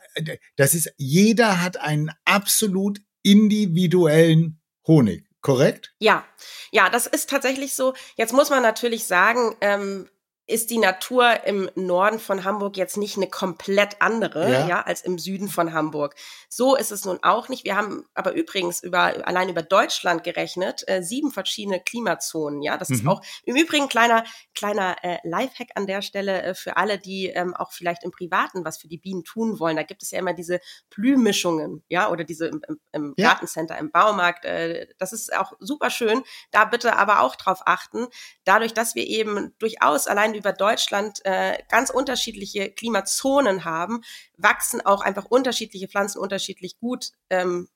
[0.57, 5.95] das ist, jeder hat einen absolut individuellen Honig, korrekt?
[5.99, 6.25] Ja,
[6.73, 7.95] ja, das ist tatsächlich so.
[8.17, 10.09] Jetzt muss man natürlich sagen, ähm,
[10.51, 14.67] ist die Natur im Norden von Hamburg jetzt nicht eine komplett andere, ja.
[14.67, 14.83] ja.
[14.83, 16.15] als im Süden von Hamburg.
[16.49, 17.65] So ist es nun auch nicht.
[17.65, 22.77] Wir haben aber übrigens über, allein über Deutschland gerechnet, äh, sieben verschiedene Klimazonen, ja.
[22.77, 22.95] Das mhm.
[22.97, 27.27] ist auch im Übrigen kleiner, kleiner äh, Lifehack an der Stelle äh, für alle, die
[27.27, 29.77] ähm, auch vielleicht im Privaten was für die Bienen tun wollen.
[29.77, 30.61] Da gibt es ja immer diese
[30.91, 33.29] Blühmischungen, ja, oder diese im, im, im ja.
[33.29, 34.45] Gartencenter, im Baumarkt.
[34.45, 36.23] Äh, das ist auch super schön.
[36.51, 38.09] Da bitte aber auch drauf achten.
[38.45, 44.03] Dadurch, dass wir eben durchaus allein über Deutschland äh, ganz unterschiedliche Klimazonen haben,
[44.37, 47.69] wachsen auch einfach unterschiedliche Pflanzen unterschiedlich gut ähm,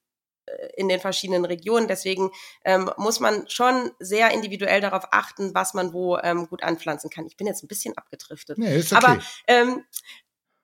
[0.46, 1.88] äh, in den verschiedenen Regionen.
[1.88, 2.31] Deswegen
[2.64, 7.27] ähm, muss man schon sehr individuell darauf achten, was man wo ähm, gut anpflanzen kann.
[7.27, 8.59] Ich bin jetzt ein bisschen abgedriftet.
[8.59, 8.94] Nee, okay.
[8.94, 9.85] Aber ähm,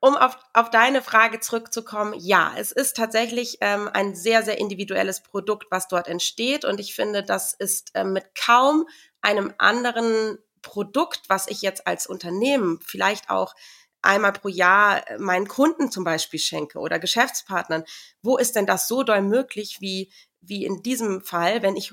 [0.01, 5.23] um auf, auf deine Frage zurückzukommen, ja, es ist tatsächlich ähm, ein sehr, sehr individuelles
[5.23, 6.65] Produkt, was dort entsteht.
[6.65, 8.87] Und ich finde, das ist ähm, mit kaum
[9.21, 13.55] einem anderen Produkt, was ich jetzt als Unternehmen vielleicht auch
[14.03, 17.85] einmal pro Jahr äh, meinen Kunden zum Beispiel schenke oder Geschäftspartnern,
[18.23, 21.93] wo ist denn das so doll möglich wie, wie in diesem Fall, wenn ich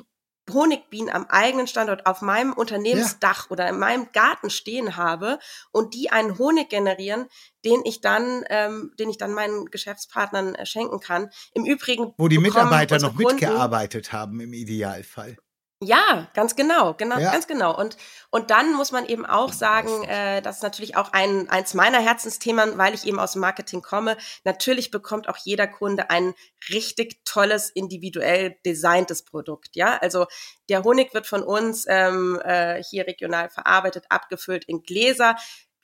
[0.50, 3.52] Honigbienen am eigenen Standort auf meinem Unternehmensdach ja.
[3.52, 5.40] oder in meinem Garten stehen habe
[5.72, 7.28] und die einen Honig generieren,
[7.66, 11.30] den ich dann, ähm, den ich dann meinen Geschäftspartnern äh, schenken kann.
[11.54, 15.38] Im Übrigen, wo die Mitarbeiter noch Kunden, mitgearbeitet haben im Idealfall.
[15.80, 17.32] Ja, ganz genau, genau, ja.
[17.32, 17.78] ganz genau.
[17.78, 17.98] Und
[18.32, 22.00] und dann muss man eben auch sagen, äh, das ist natürlich auch ein eins meiner
[22.00, 24.18] Herzensthemen, weil ich eben aus dem Marketing komme.
[24.44, 26.34] Natürlich bekommt auch jeder Kunde ein
[26.70, 29.76] richtig tolles individuell designtes Produkt.
[29.76, 30.26] Ja, also
[30.68, 35.36] der Honig wird von uns ähm, äh, hier regional verarbeitet, abgefüllt in Gläser.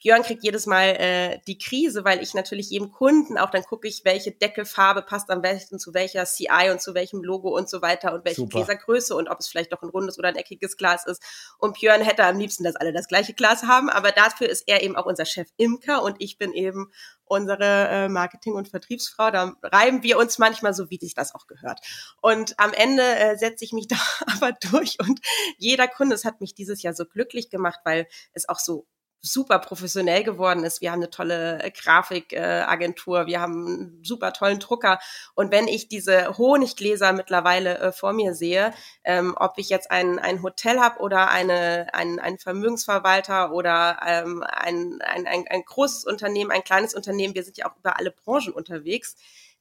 [0.03, 3.87] Björn kriegt jedes Mal äh, die Krise, weil ich natürlich jedem Kunden auch dann gucke
[3.87, 7.81] ich, welche Deckelfarbe passt am besten zu welcher CI und zu welchem Logo und so
[7.81, 8.59] weiter und welche Super.
[8.59, 11.23] Gläsergröße und ob es vielleicht doch ein rundes oder ein eckiges Glas ist.
[11.57, 14.83] Und Björn hätte am liebsten, dass alle das gleiche Glas haben, aber dafür ist er
[14.83, 16.91] eben auch unser Chef Imker und ich bin eben
[17.23, 19.31] unsere äh, Marketing- und Vertriebsfrau.
[19.31, 21.79] Da reiben wir uns manchmal so, wie sich das auch gehört.
[22.21, 23.97] Und am Ende äh, setze ich mich da
[24.35, 25.21] aber durch und
[25.57, 28.85] jeder Kunde, es hat mich dieses Jahr so glücklich gemacht, weil es auch so
[29.25, 30.81] super professionell geworden ist.
[30.81, 34.99] Wir haben eine tolle äh, Grafikagentur, wir haben einen super tollen Drucker.
[35.33, 38.73] Und wenn ich diese Honiggläser mittlerweile äh, vor mir sehe,
[39.05, 44.43] ähm, ob ich jetzt ein, ein Hotel habe oder eine, ein, ein Vermögensverwalter oder ähm,
[44.43, 48.11] ein, ein, ein, ein großes Unternehmen, ein kleines Unternehmen, wir sind ja auch über alle
[48.11, 49.15] Branchen unterwegs,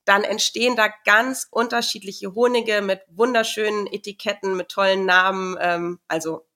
[0.04, 5.56] dann entstehen da ganz unterschiedliche Honige mit wunderschönen Etiketten, mit tollen Namen.
[5.60, 6.48] Ähm, also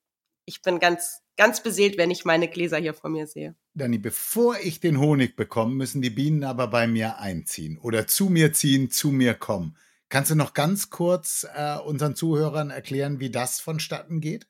[0.45, 3.55] ich bin ganz ganz beseelt, wenn ich meine Gläser hier vor mir sehe.
[3.75, 8.29] Dani, bevor ich den Honig bekomme, müssen die Bienen aber bei mir einziehen oder zu
[8.29, 9.77] mir ziehen, zu mir kommen.
[10.09, 14.47] Kannst du noch ganz kurz äh, unseren Zuhörern erklären, wie das vonstatten geht?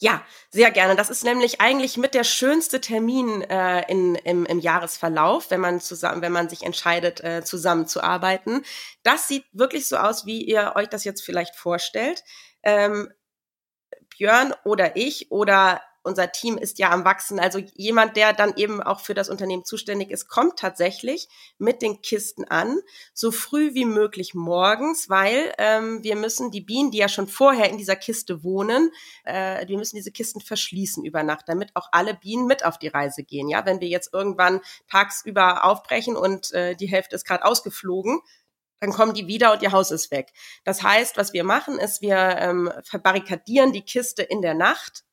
[0.00, 0.96] Ja, sehr gerne.
[0.96, 5.80] Das ist nämlich eigentlich mit der schönste Termin äh, in, im, im Jahresverlauf, wenn man
[5.80, 8.64] zusammen, wenn man sich entscheidet, äh, zusammenzuarbeiten.
[9.02, 12.22] Das sieht wirklich so aus, wie ihr euch das jetzt vielleicht vorstellt.
[12.62, 13.08] Ähm,
[14.10, 17.40] Björn oder ich oder unser Team ist ja am Wachsen.
[17.40, 22.02] Also jemand, der dann eben auch für das Unternehmen zuständig ist, kommt tatsächlich mit den
[22.02, 22.78] Kisten an,
[23.14, 27.70] so früh wie möglich morgens, weil ähm, wir müssen die Bienen, die ja schon vorher
[27.70, 28.90] in dieser Kiste wohnen,
[29.24, 32.88] äh, wir müssen diese Kisten verschließen über Nacht, damit auch alle Bienen mit auf die
[32.88, 33.48] Reise gehen.
[33.48, 38.20] Ja, wenn wir jetzt irgendwann tagsüber aufbrechen und äh, die Hälfte ist gerade ausgeflogen,
[38.80, 40.32] dann kommen die wieder und ihr Haus ist weg.
[40.64, 45.04] Das heißt, was wir machen, ist, wir ähm, verbarrikadieren die Kiste in der Nacht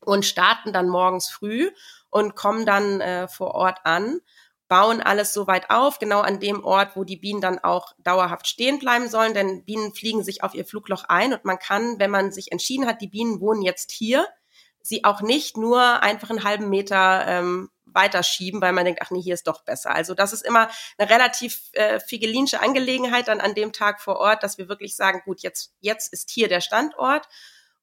[0.00, 1.70] und starten dann morgens früh
[2.10, 4.20] und kommen dann äh, vor Ort an,
[4.68, 8.46] bauen alles so weit auf, genau an dem Ort, wo die Bienen dann auch dauerhaft
[8.46, 12.10] stehen bleiben sollen, denn Bienen fliegen sich auf ihr Flugloch ein und man kann, wenn
[12.10, 14.26] man sich entschieden hat, die Bienen wohnen jetzt hier,
[14.82, 19.20] sie auch nicht nur einfach einen halben Meter ähm, weiterschieben, weil man denkt, ach nee,
[19.20, 19.94] hier ist doch besser.
[19.94, 24.42] Also das ist immer eine relativ äh, figelinsche Angelegenheit dann an dem Tag vor Ort,
[24.42, 27.28] dass wir wirklich sagen, gut, jetzt, jetzt ist hier der Standort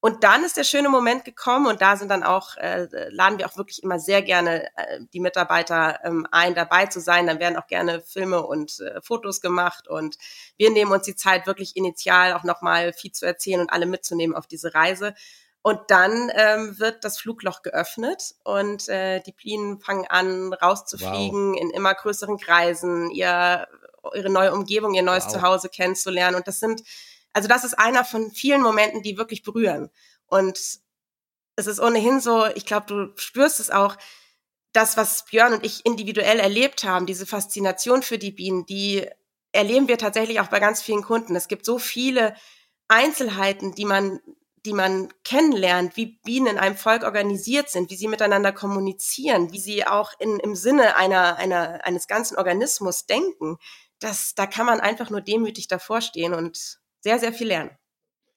[0.05, 3.47] und dann ist der schöne Moment gekommen und da sind dann auch, äh, laden wir
[3.47, 7.25] auch wirklich immer sehr gerne äh, die Mitarbeiter ähm, ein, dabei zu sein.
[7.25, 10.17] Dann werden auch gerne Filme und äh, Fotos gemacht und
[10.57, 14.35] wir nehmen uns die Zeit, wirklich initial auch nochmal viel zu erzählen und alle mitzunehmen
[14.35, 15.13] auf diese Reise.
[15.61, 21.61] Und dann ähm, wird das Flugloch geöffnet und äh, die Bienen fangen an, rauszufliegen wow.
[21.61, 23.69] in immer größeren Kreisen, ihr,
[24.13, 25.35] ihre neue Umgebung, ihr neues wow.
[25.35, 26.35] Zuhause kennenzulernen.
[26.35, 26.83] Und das sind
[27.33, 29.89] also das ist einer von vielen Momenten, die wirklich berühren.
[30.27, 30.57] Und
[31.55, 33.97] es ist ohnehin so, ich glaube, du spürst es auch,
[34.71, 39.07] das, was Björn und ich individuell erlebt haben, diese Faszination für die Bienen, die
[39.51, 41.35] erleben wir tatsächlich auch bei ganz vielen Kunden.
[41.35, 42.35] Es gibt so viele
[42.87, 44.19] Einzelheiten, die man,
[44.65, 49.59] die man kennenlernt, wie Bienen in einem Volk organisiert sind, wie sie miteinander kommunizieren, wie
[49.59, 53.57] sie auch in, im Sinne einer, einer, eines ganzen Organismus denken.
[53.99, 57.71] Das, da kann man einfach nur demütig davor stehen und sehr, sehr viel lernen.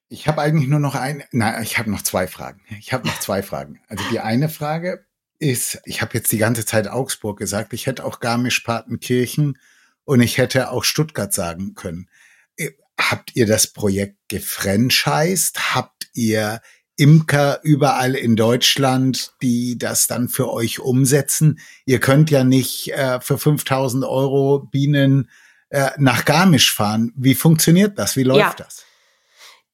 [0.09, 2.61] Ich habe eigentlich nur noch ein, nein, ich habe noch zwei Fragen.
[2.79, 3.81] Ich habe noch zwei Fragen.
[3.89, 5.07] Also die eine Frage
[5.39, 9.59] ist, ich habe jetzt die ganze Zeit Augsburg gesagt, ich hätte auch Garmisch-Partenkirchen
[10.05, 12.09] und ich hätte auch Stuttgart sagen können.
[12.57, 15.75] Äh, habt ihr das Projekt gefranchised?
[15.75, 16.61] Habt ihr
[16.97, 21.59] Imker überall in Deutschland, die das dann für euch umsetzen?
[21.85, 25.29] Ihr könnt ja nicht äh, für 5000 Euro Bienen
[25.71, 27.13] äh, nach Garmisch fahren.
[27.17, 28.17] Wie funktioniert das?
[28.17, 28.65] Wie läuft ja.
[28.65, 28.85] das?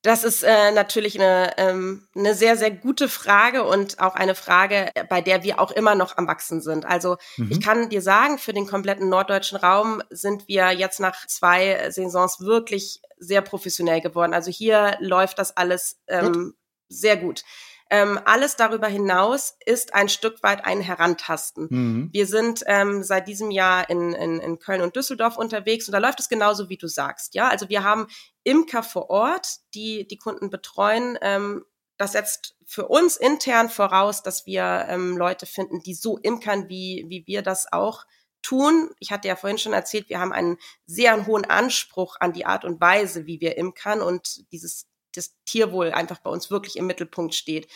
[0.02, 4.90] Das ist äh, natürlich eine, ähm, eine sehr, sehr gute Frage und auch eine Frage,
[5.08, 6.84] bei der wir auch immer noch am Wachsen sind.
[6.84, 7.52] Also mhm.
[7.52, 12.40] ich kann dir sagen, für den kompletten norddeutschen Raum sind wir jetzt nach zwei Saisons
[12.40, 14.34] wirklich sehr professionell geworden.
[14.34, 16.54] Also hier läuft das alles ähm, gut.
[16.88, 17.44] sehr gut.
[17.92, 21.68] Ähm, alles darüber hinaus ist ein Stück weit ein Herantasten.
[21.68, 22.08] Mhm.
[22.10, 25.98] Wir sind ähm, seit diesem Jahr in, in, in Köln und Düsseldorf unterwegs und da
[25.98, 27.34] läuft es genauso, wie du sagst.
[27.34, 28.06] Ja, also wir haben
[28.44, 31.18] Imker vor Ort, die die Kunden betreuen.
[31.20, 31.66] Ähm,
[31.98, 37.04] das setzt für uns intern voraus, dass wir ähm, Leute finden, die so imkern, wie,
[37.08, 38.06] wie wir das auch
[38.40, 38.88] tun.
[39.00, 42.64] Ich hatte ja vorhin schon erzählt, wir haben einen sehr hohen Anspruch an die Art
[42.64, 47.34] und Weise, wie wir imkern und dieses das Tierwohl einfach bei uns wirklich im Mittelpunkt
[47.34, 47.68] steht.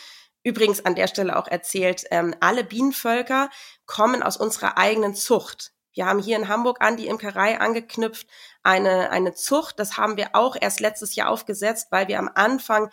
[0.43, 3.51] Übrigens an der Stelle auch erzählt, ähm, alle Bienenvölker
[3.85, 5.73] kommen aus unserer eigenen Zucht.
[5.93, 8.27] Wir haben hier in Hamburg an die Imkerei angeknüpft,
[8.63, 9.79] eine, eine Zucht.
[9.81, 12.91] Das haben wir auch erst letztes Jahr aufgesetzt, weil wir am Anfang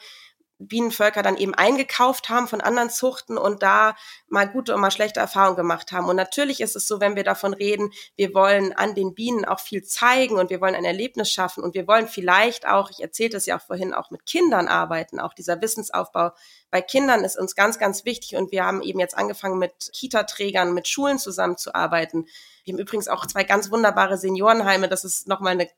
[0.67, 3.95] Bienenvölker dann eben eingekauft haben von anderen Zuchten und da
[4.27, 6.07] mal gute und mal schlechte Erfahrungen gemacht haben.
[6.07, 9.59] Und natürlich ist es so, wenn wir davon reden, wir wollen an den Bienen auch
[9.59, 13.37] viel zeigen und wir wollen ein Erlebnis schaffen und wir wollen vielleicht auch, ich erzählte
[13.37, 15.19] es ja auch vorhin, auch mit Kindern arbeiten.
[15.19, 16.31] Auch dieser Wissensaufbau
[16.71, 20.73] bei Kindern ist uns ganz, ganz wichtig und wir haben eben jetzt angefangen mit Kita-Trägern,
[20.73, 22.27] mit Schulen zusammenzuarbeiten.
[22.63, 24.87] Wir haben übrigens auch zwei ganz wunderbare Seniorenheime.
[24.87, 25.69] Das ist nochmal eine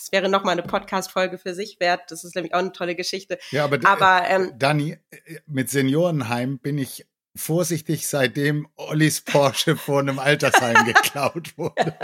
[0.00, 2.10] das wäre nochmal eine Podcast-Folge für sich wert.
[2.10, 3.38] Das ist nämlich auch eine tolle Geschichte.
[3.50, 10.00] Ja, aber, aber ähm, Dani, äh, mit Seniorenheim bin ich vorsichtig, seitdem Ollis Porsche vor
[10.00, 11.96] einem Altersheim geklaut wurde.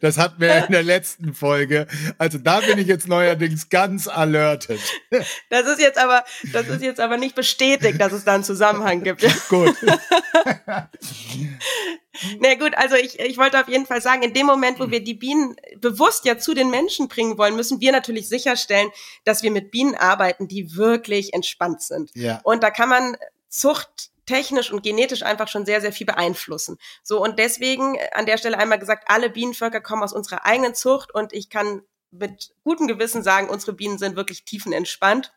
[0.00, 1.86] Das hatten wir in der letzten Folge.
[2.18, 4.80] Also da bin ich jetzt neuerdings ganz alerted.
[5.48, 9.02] Das ist jetzt aber, das ist jetzt aber nicht bestätigt, dass es da einen Zusammenhang
[9.02, 9.24] gibt.
[9.48, 9.76] Gut.
[12.38, 15.02] Na gut, also ich, ich wollte auf jeden Fall sagen, in dem Moment, wo wir
[15.02, 18.88] die Bienen bewusst ja zu den Menschen bringen wollen, müssen wir natürlich sicherstellen,
[19.24, 22.10] dass wir mit Bienen arbeiten, die wirklich entspannt sind.
[22.14, 22.40] Ja.
[22.44, 23.16] Und da kann man
[23.48, 26.78] Zucht technisch und genetisch einfach schon sehr, sehr viel beeinflussen.
[27.02, 30.74] So, und deswegen äh, an der Stelle einmal gesagt, alle Bienenvölker kommen aus unserer eigenen
[30.74, 35.32] Zucht und ich kann mit gutem Gewissen sagen, unsere Bienen sind wirklich tiefenentspannt.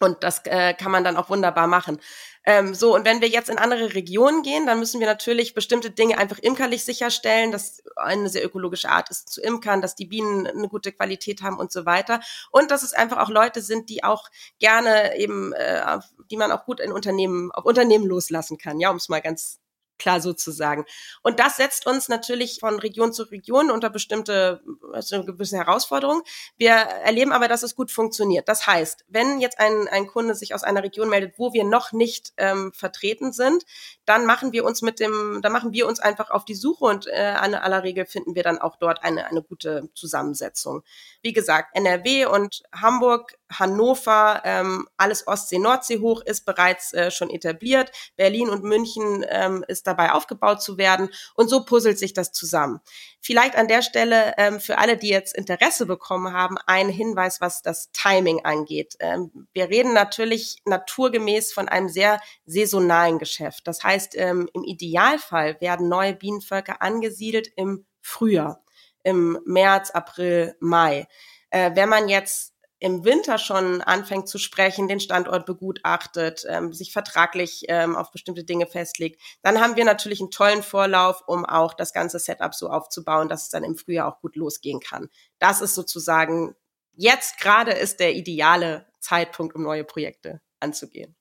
[0.00, 2.00] Und das äh, kann man dann auch wunderbar machen.
[2.46, 5.90] Ähm, so, und wenn wir jetzt in andere Regionen gehen, dann müssen wir natürlich bestimmte
[5.90, 10.46] Dinge einfach imkerlich sicherstellen, dass eine sehr ökologische Art ist zu imkern, dass die Bienen
[10.46, 12.20] eine gute Qualität haben und so weiter.
[12.50, 14.28] Und dass es einfach auch Leute sind, die auch
[14.58, 15.98] gerne eben, äh,
[16.30, 19.60] die man auch gut in Unternehmen, auf Unternehmen loslassen kann, ja, um es mal ganz
[19.98, 20.84] klar sozusagen.
[21.22, 26.22] Und das setzt uns natürlich von Region zu Region unter bestimmte, also eine gewisse Herausforderung.
[26.56, 28.48] Wir erleben aber, dass es gut funktioniert.
[28.48, 31.92] Das heißt, wenn jetzt ein, ein Kunde sich aus einer Region meldet, wo wir noch
[31.92, 33.64] nicht ähm, vertreten sind,
[34.04, 37.06] dann machen wir uns mit dem, dann machen wir uns einfach auf die Suche und
[37.06, 40.82] äh, an aller Regel finden wir dann auch dort eine, eine gute Zusammensetzung.
[41.22, 47.30] Wie gesagt, NRW und Hamburg, Hannover, ähm, alles Ostsee, Nordsee hoch ist bereits äh, schon
[47.30, 47.90] etabliert.
[48.16, 51.10] Berlin und München ähm, ist dabei aufgebaut zu werden.
[51.34, 52.80] Und so puzzelt sich das zusammen.
[53.20, 57.62] Vielleicht an der Stelle ähm, für alle, die jetzt Interesse bekommen haben, ein Hinweis, was
[57.62, 58.96] das Timing angeht.
[59.00, 63.66] Ähm, wir reden natürlich naturgemäß von einem sehr saisonalen Geschäft.
[63.66, 68.64] Das heißt, ähm, im Idealfall werden neue Bienenvölker angesiedelt im Frühjahr
[69.04, 71.06] im März, April, Mai.
[71.50, 72.53] Äh, wenn man jetzt
[72.84, 78.44] im Winter schon anfängt zu sprechen, den Standort begutachtet, ähm, sich vertraglich ähm, auf bestimmte
[78.44, 82.68] Dinge festlegt, dann haben wir natürlich einen tollen Vorlauf, um auch das ganze Setup so
[82.68, 85.08] aufzubauen, dass es dann im Frühjahr auch gut losgehen kann.
[85.38, 86.54] Das ist sozusagen,
[86.92, 91.16] jetzt gerade ist der ideale Zeitpunkt, um neue Projekte anzugehen.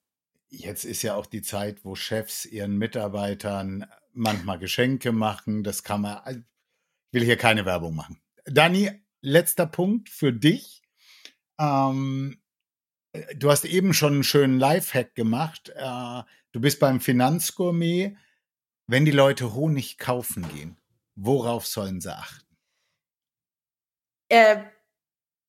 [0.50, 5.64] Jetzt ist ja auch die Zeit, wo Chefs ihren Mitarbeitern manchmal Geschenke machen.
[5.64, 6.46] Das kann man,
[7.12, 8.22] will hier keine Werbung machen.
[8.44, 10.83] Dani, letzter Punkt für dich.
[11.60, 12.38] Ähm,
[13.36, 15.70] du hast eben schon einen schönen Lifehack gemacht.
[15.76, 18.18] Äh, du bist beim Finanzgourmet.
[18.88, 20.78] Wenn die Leute Honig kaufen gehen,
[21.16, 22.58] worauf sollen sie achten?
[24.30, 24.64] Äh,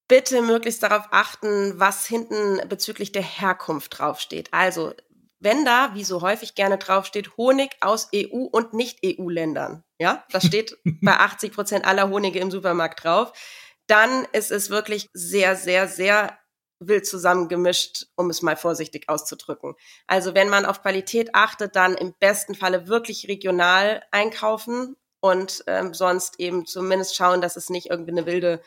[0.08, 4.52] bitte möglichst darauf achten, was hinten bezüglich der Herkunft draufsteht.
[4.52, 4.94] Also
[5.40, 10.76] wenn da, wie so häufig gerne draufsteht, Honig aus EU und Nicht-EU-Ländern, ja, das steht
[11.02, 13.32] bei 80 Prozent aller Honige im Supermarkt drauf,
[13.86, 16.38] dann ist es wirklich sehr, sehr, sehr
[16.80, 19.74] wild zusammengemischt, um es mal vorsichtig auszudrücken.
[20.06, 25.94] Also wenn man auf Qualität achtet, dann im besten Falle wirklich regional einkaufen und ähm,
[25.94, 28.60] sonst eben zumindest schauen, dass es nicht irgendwie eine wilde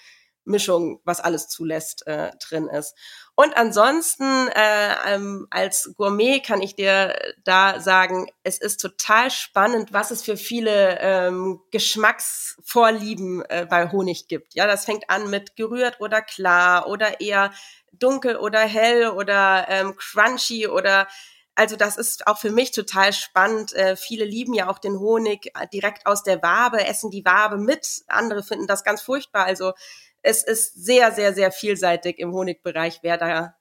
[0.45, 2.95] Mischung, was alles zulässt, äh, drin ist.
[3.39, 9.93] Und ansonsten äh, ähm, als Gourmet kann ich dir da sagen, es ist total spannend,
[9.93, 14.55] was es für viele ähm, Geschmacksvorlieben äh, bei Honig gibt.
[14.55, 17.51] Ja, das fängt an mit gerührt oder klar oder eher
[17.93, 21.07] dunkel oder hell oder ähm, crunchy oder
[21.53, 23.71] also das ist auch für mich total spannend.
[23.73, 27.57] Äh, viele lieben ja auch den Honig äh, direkt aus der Wabe, essen die Wabe
[27.57, 28.01] mit.
[28.07, 29.45] Andere finden das ganz furchtbar.
[29.45, 29.73] Also
[30.21, 33.55] es ist sehr, sehr, sehr vielseitig im Honigbereich, wer da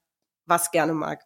[0.45, 1.23] was gerne mag.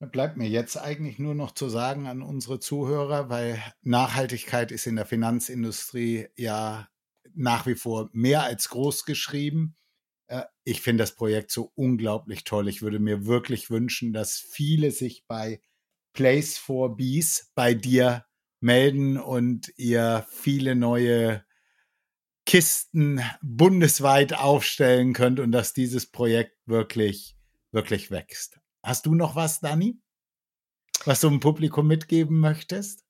[0.00, 4.94] Bleibt mir jetzt eigentlich nur noch zu sagen an unsere Zuhörer, weil Nachhaltigkeit ist in
[4.94, 6.88] der Finanzindustrie ja
[7.34, 9.76] nach wie vor mehr als groß geschrieben.
[10.28, 12.68] Äh, ich finde das Projekt so unglaublich toll.
[12.68, 15.60] Ich würde mir wirklich wünschen, dass viele sich bei
[16.12, 18.24] Place for Bees bei dir
[18.60, 21.44] melden und ihr viele neue
[22.48, 27.36] Kisten bundesweit aufstellen könnt und dass dieses Projekt wirklich
[27.72, 28.58] wirklich wächst.
[28.82, 30.00] Hast du noch was, Dani?
[31.04, 33.04] Was du dem Publikum mitgeben möchtest?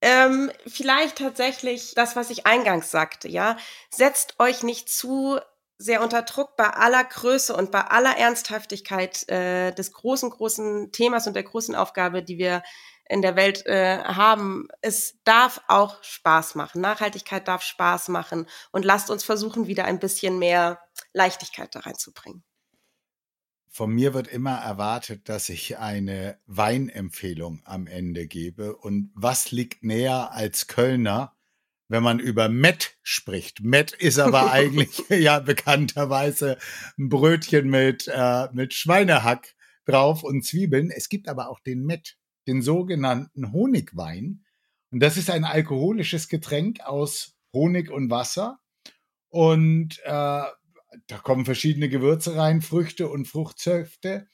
[0.00, 3.58] Ähm, vielleicht tatsächlich das, was ich eingangs sagte, ja.
[3.90, 5.38] Setzt euch nicht zu
[5.76, 11.26] sehr unter Druck bei aller Größe und bei aller Ernsthaftigkeit äh, des großen, großen Themas
[11.26, 12.62] und der großen Aufgabe, die wir
[13.08, 14.68] in der Welt äh, haben.
[14.80, 16.80] Es darf auch Spaß machen.
[16.80, 18.46] Nachhaltigkeit darf Spaß machen.
[18.72, 20.80] Und lasst uns versuchen, wieder ein bisschen mehr
[21.12, 22.42] Leichtigkeit da reinzubringen.
[23.68, 28.76] Von mir wird immer erwartet, dass ich eine Weinempfehlung am Ende gebe.
[28.76, 31.34] Und was liegt näher als Kölner,
[31.88, 33.62] wenn man über Met spricht?
[33.62, 36.56] Met ist aber eigentlich ja bekannterweise
[36.96, 40.90] ein Brötchen mit, äh, mit Schweinehack drauf und Zwiebeln.
[40.90, 42.16] Es gibt aber auch den Met,
[42.46, 44.44] den sogenannten Honigwein.
[44.90, 48.58] Und das ist ein alkoholisches Getränk aus Honig und Wasser.
[49.28, 50.44] Und äh,
[51.06, 54.28] da kommen verschiedene Gewürze rein, Früchte und Fruchtsäfte.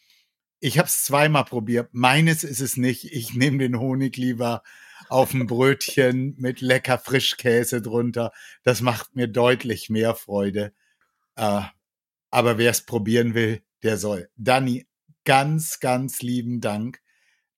[0.59, 1.89] Ich habe es zweimal probiert.
[1.93, 3.05] Meines ist es nicht.
[3.13, 4.63] Ich nehme den Honig lieber
[5.09, 8.33] auf ein Brötchen mit lecker Frischkäse drunter.
[8.63, 10.75] Das macht mir deutlich mehr Freude.
[11.37, 11.63] Äh,
[12.31, 14.29] aber wer es probieren will, der soll.
[14.37, 14.87] Dani,
[15.25, 17.01] ganz, ganz lieben Dank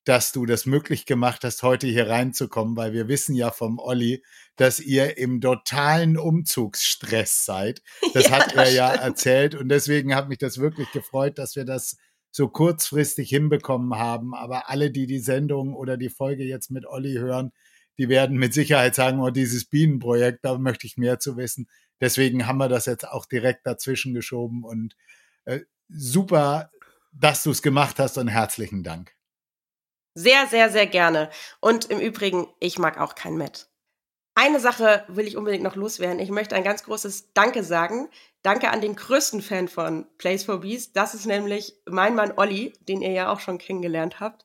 [0.05, 4.23] dass du das möglich gemacht hast, heute hier reinzukommen, weil wir wissen ja vom Olli,
[4.55, 7.81] dass ihr im totalen Umzugsstress seid.
[8.13, 11.65] Das ja, hat er ja erzählt und deswegen hat mich das wirklich gefreut, dass wir
[11.65, 11.97] das
[12.31, 14.35] so kurzfristig hinbekommen haben.
[14.35, 17.51] Aber alle, die die Sendung oder die Folge jetzt mit Olli hören,
[17.97, 21.67] die werden mit Sicherheit sagen, oh, dieses Bienenprojekt, da möchte ich mehr zu wissen.
[22.01, 24.95] Deswegen haben wir das jetzt auch direkt dazwischen geschoben und
[25.45, 26.71] äh, super,
[27.13, 29.13] dass du es gemacht hast und herzlichen Dank.
[30.15, 31.29] Sehr, sehr, sehr gerne.
[31.59, 33.67] Und im Übrigen, ich mag auch kein Met.
[34.35, 36.19] Eine Sache will ich unbedingt noch loswerden.
[36.19, 38.09] Ich möchte ein ganz großes Danke sagen.
[38.41, 40.91] Danke an den größten Fan von Place for Bees.
[40.91, 44.43] Das ist nämlich mein Mann Olli, den ihr ja auch schon kennengelernt habt.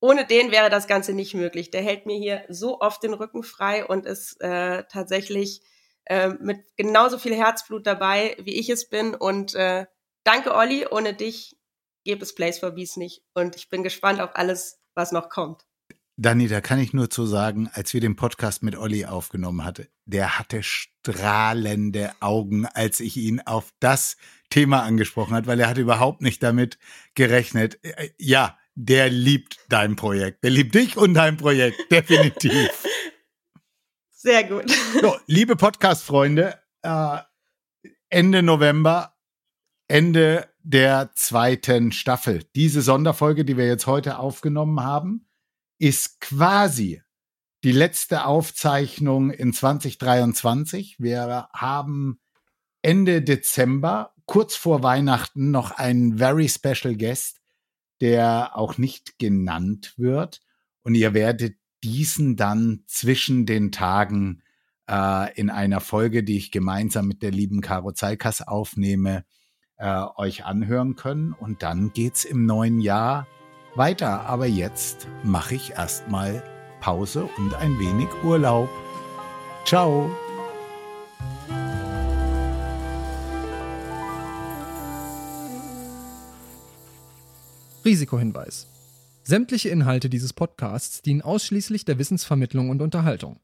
[0.00, 1.70] Ohne den wäre das Ganze nicht möglich.
[1.70, 5.62] Der hält mir hier so oft den Rücken frei und ist äh, tatsächlich
[6.04, 9.14] äh, mit genauso viel Herzblut dabei, wie ich es bin.
[9.14, 9.86] Und äh,
[10.24, 10.86] danke, Olli.
[10.90, 11.58] Ohne dich
[12.04, 13.22] gäbe es Place for Bees nicht.
[13.34, 15.64] Und ich bin gespannt auf alles, was noch kommt.
[16.20, 19.88] Dani, da kann ich nur zu sagen, als wir den Podcast mit Olli aufgenommen hatte,
[20.04, 24.16] der hatte strahlende Augen, als ich ihn auf das
[24.50, 26.78] Thema angesprochen hat, weil er hat überhaupt nicht damit
[27.14, 27.78] gerechnet.
[27.84, 30.42] Äh, ja, der liebt dein Projekt.
[30.42, 32.68] Der liebt dich und dein Projekt, definitiv.
[34.10, 34.68] Sehr gut.
[35.00, 37.18] So, liebe Podcast-Freunde, äh,
[38.08, 39.14] Ende November,
[39.88, 42.44] Ende der zweiten Staffel.
[42.54, 45.26] Diese Sonderfolge, die wir jetzt heute aufgenommen haben,
[45.78, 47.00] ist quasi
[47.64, 50.96] die letzte Aufzeichnung in 2023.
[51.00, 52.20] Wir haben
[52.82, 57.40] Ende Dezember, kurz vor Weihnachten, noch einen very special Guest,
[58.02, 60.42] der auch nicht genannt wird.
[60.82, 64.42] Und ihr werdet diesen dann zwischen den Tagen
[64.88, 69.24] äh, in einer Folge, die ich gemeinsam mit der lieben Caro Zeikas aufnehme,
[69.78, 71.32] äh, euch anhören können.
[71.32, 73.26] Und dann geht's im neuen Jahr
[73.74, 74.26] weiter.
[74.26, 76.42] Aber jetzt mache ich erstmal
[76.80, 78.68] Pause und ein wenig Urlaub.
[79.64, 80.10] Ciao.
[87.84, 88.66] Risikohinweis.
[89.22, 93.40] Sämtliche Inhalte dieses Podcasts dienen ausschließlich der Wissensvermittlung und Unterhaltung.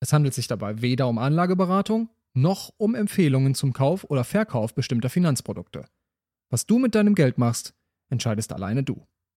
[0.00, 5.08] Es handelt sich dabei weder um Anlageberatung noch um Empfehlungen zum Kauf oder Verkauf bestimmter
[5.08, 5.86] Finanzprodukte.
[6.50, 7.74] Was du mit deinem Geld machst,
[8.10, 9.06] entscheidest alleine du.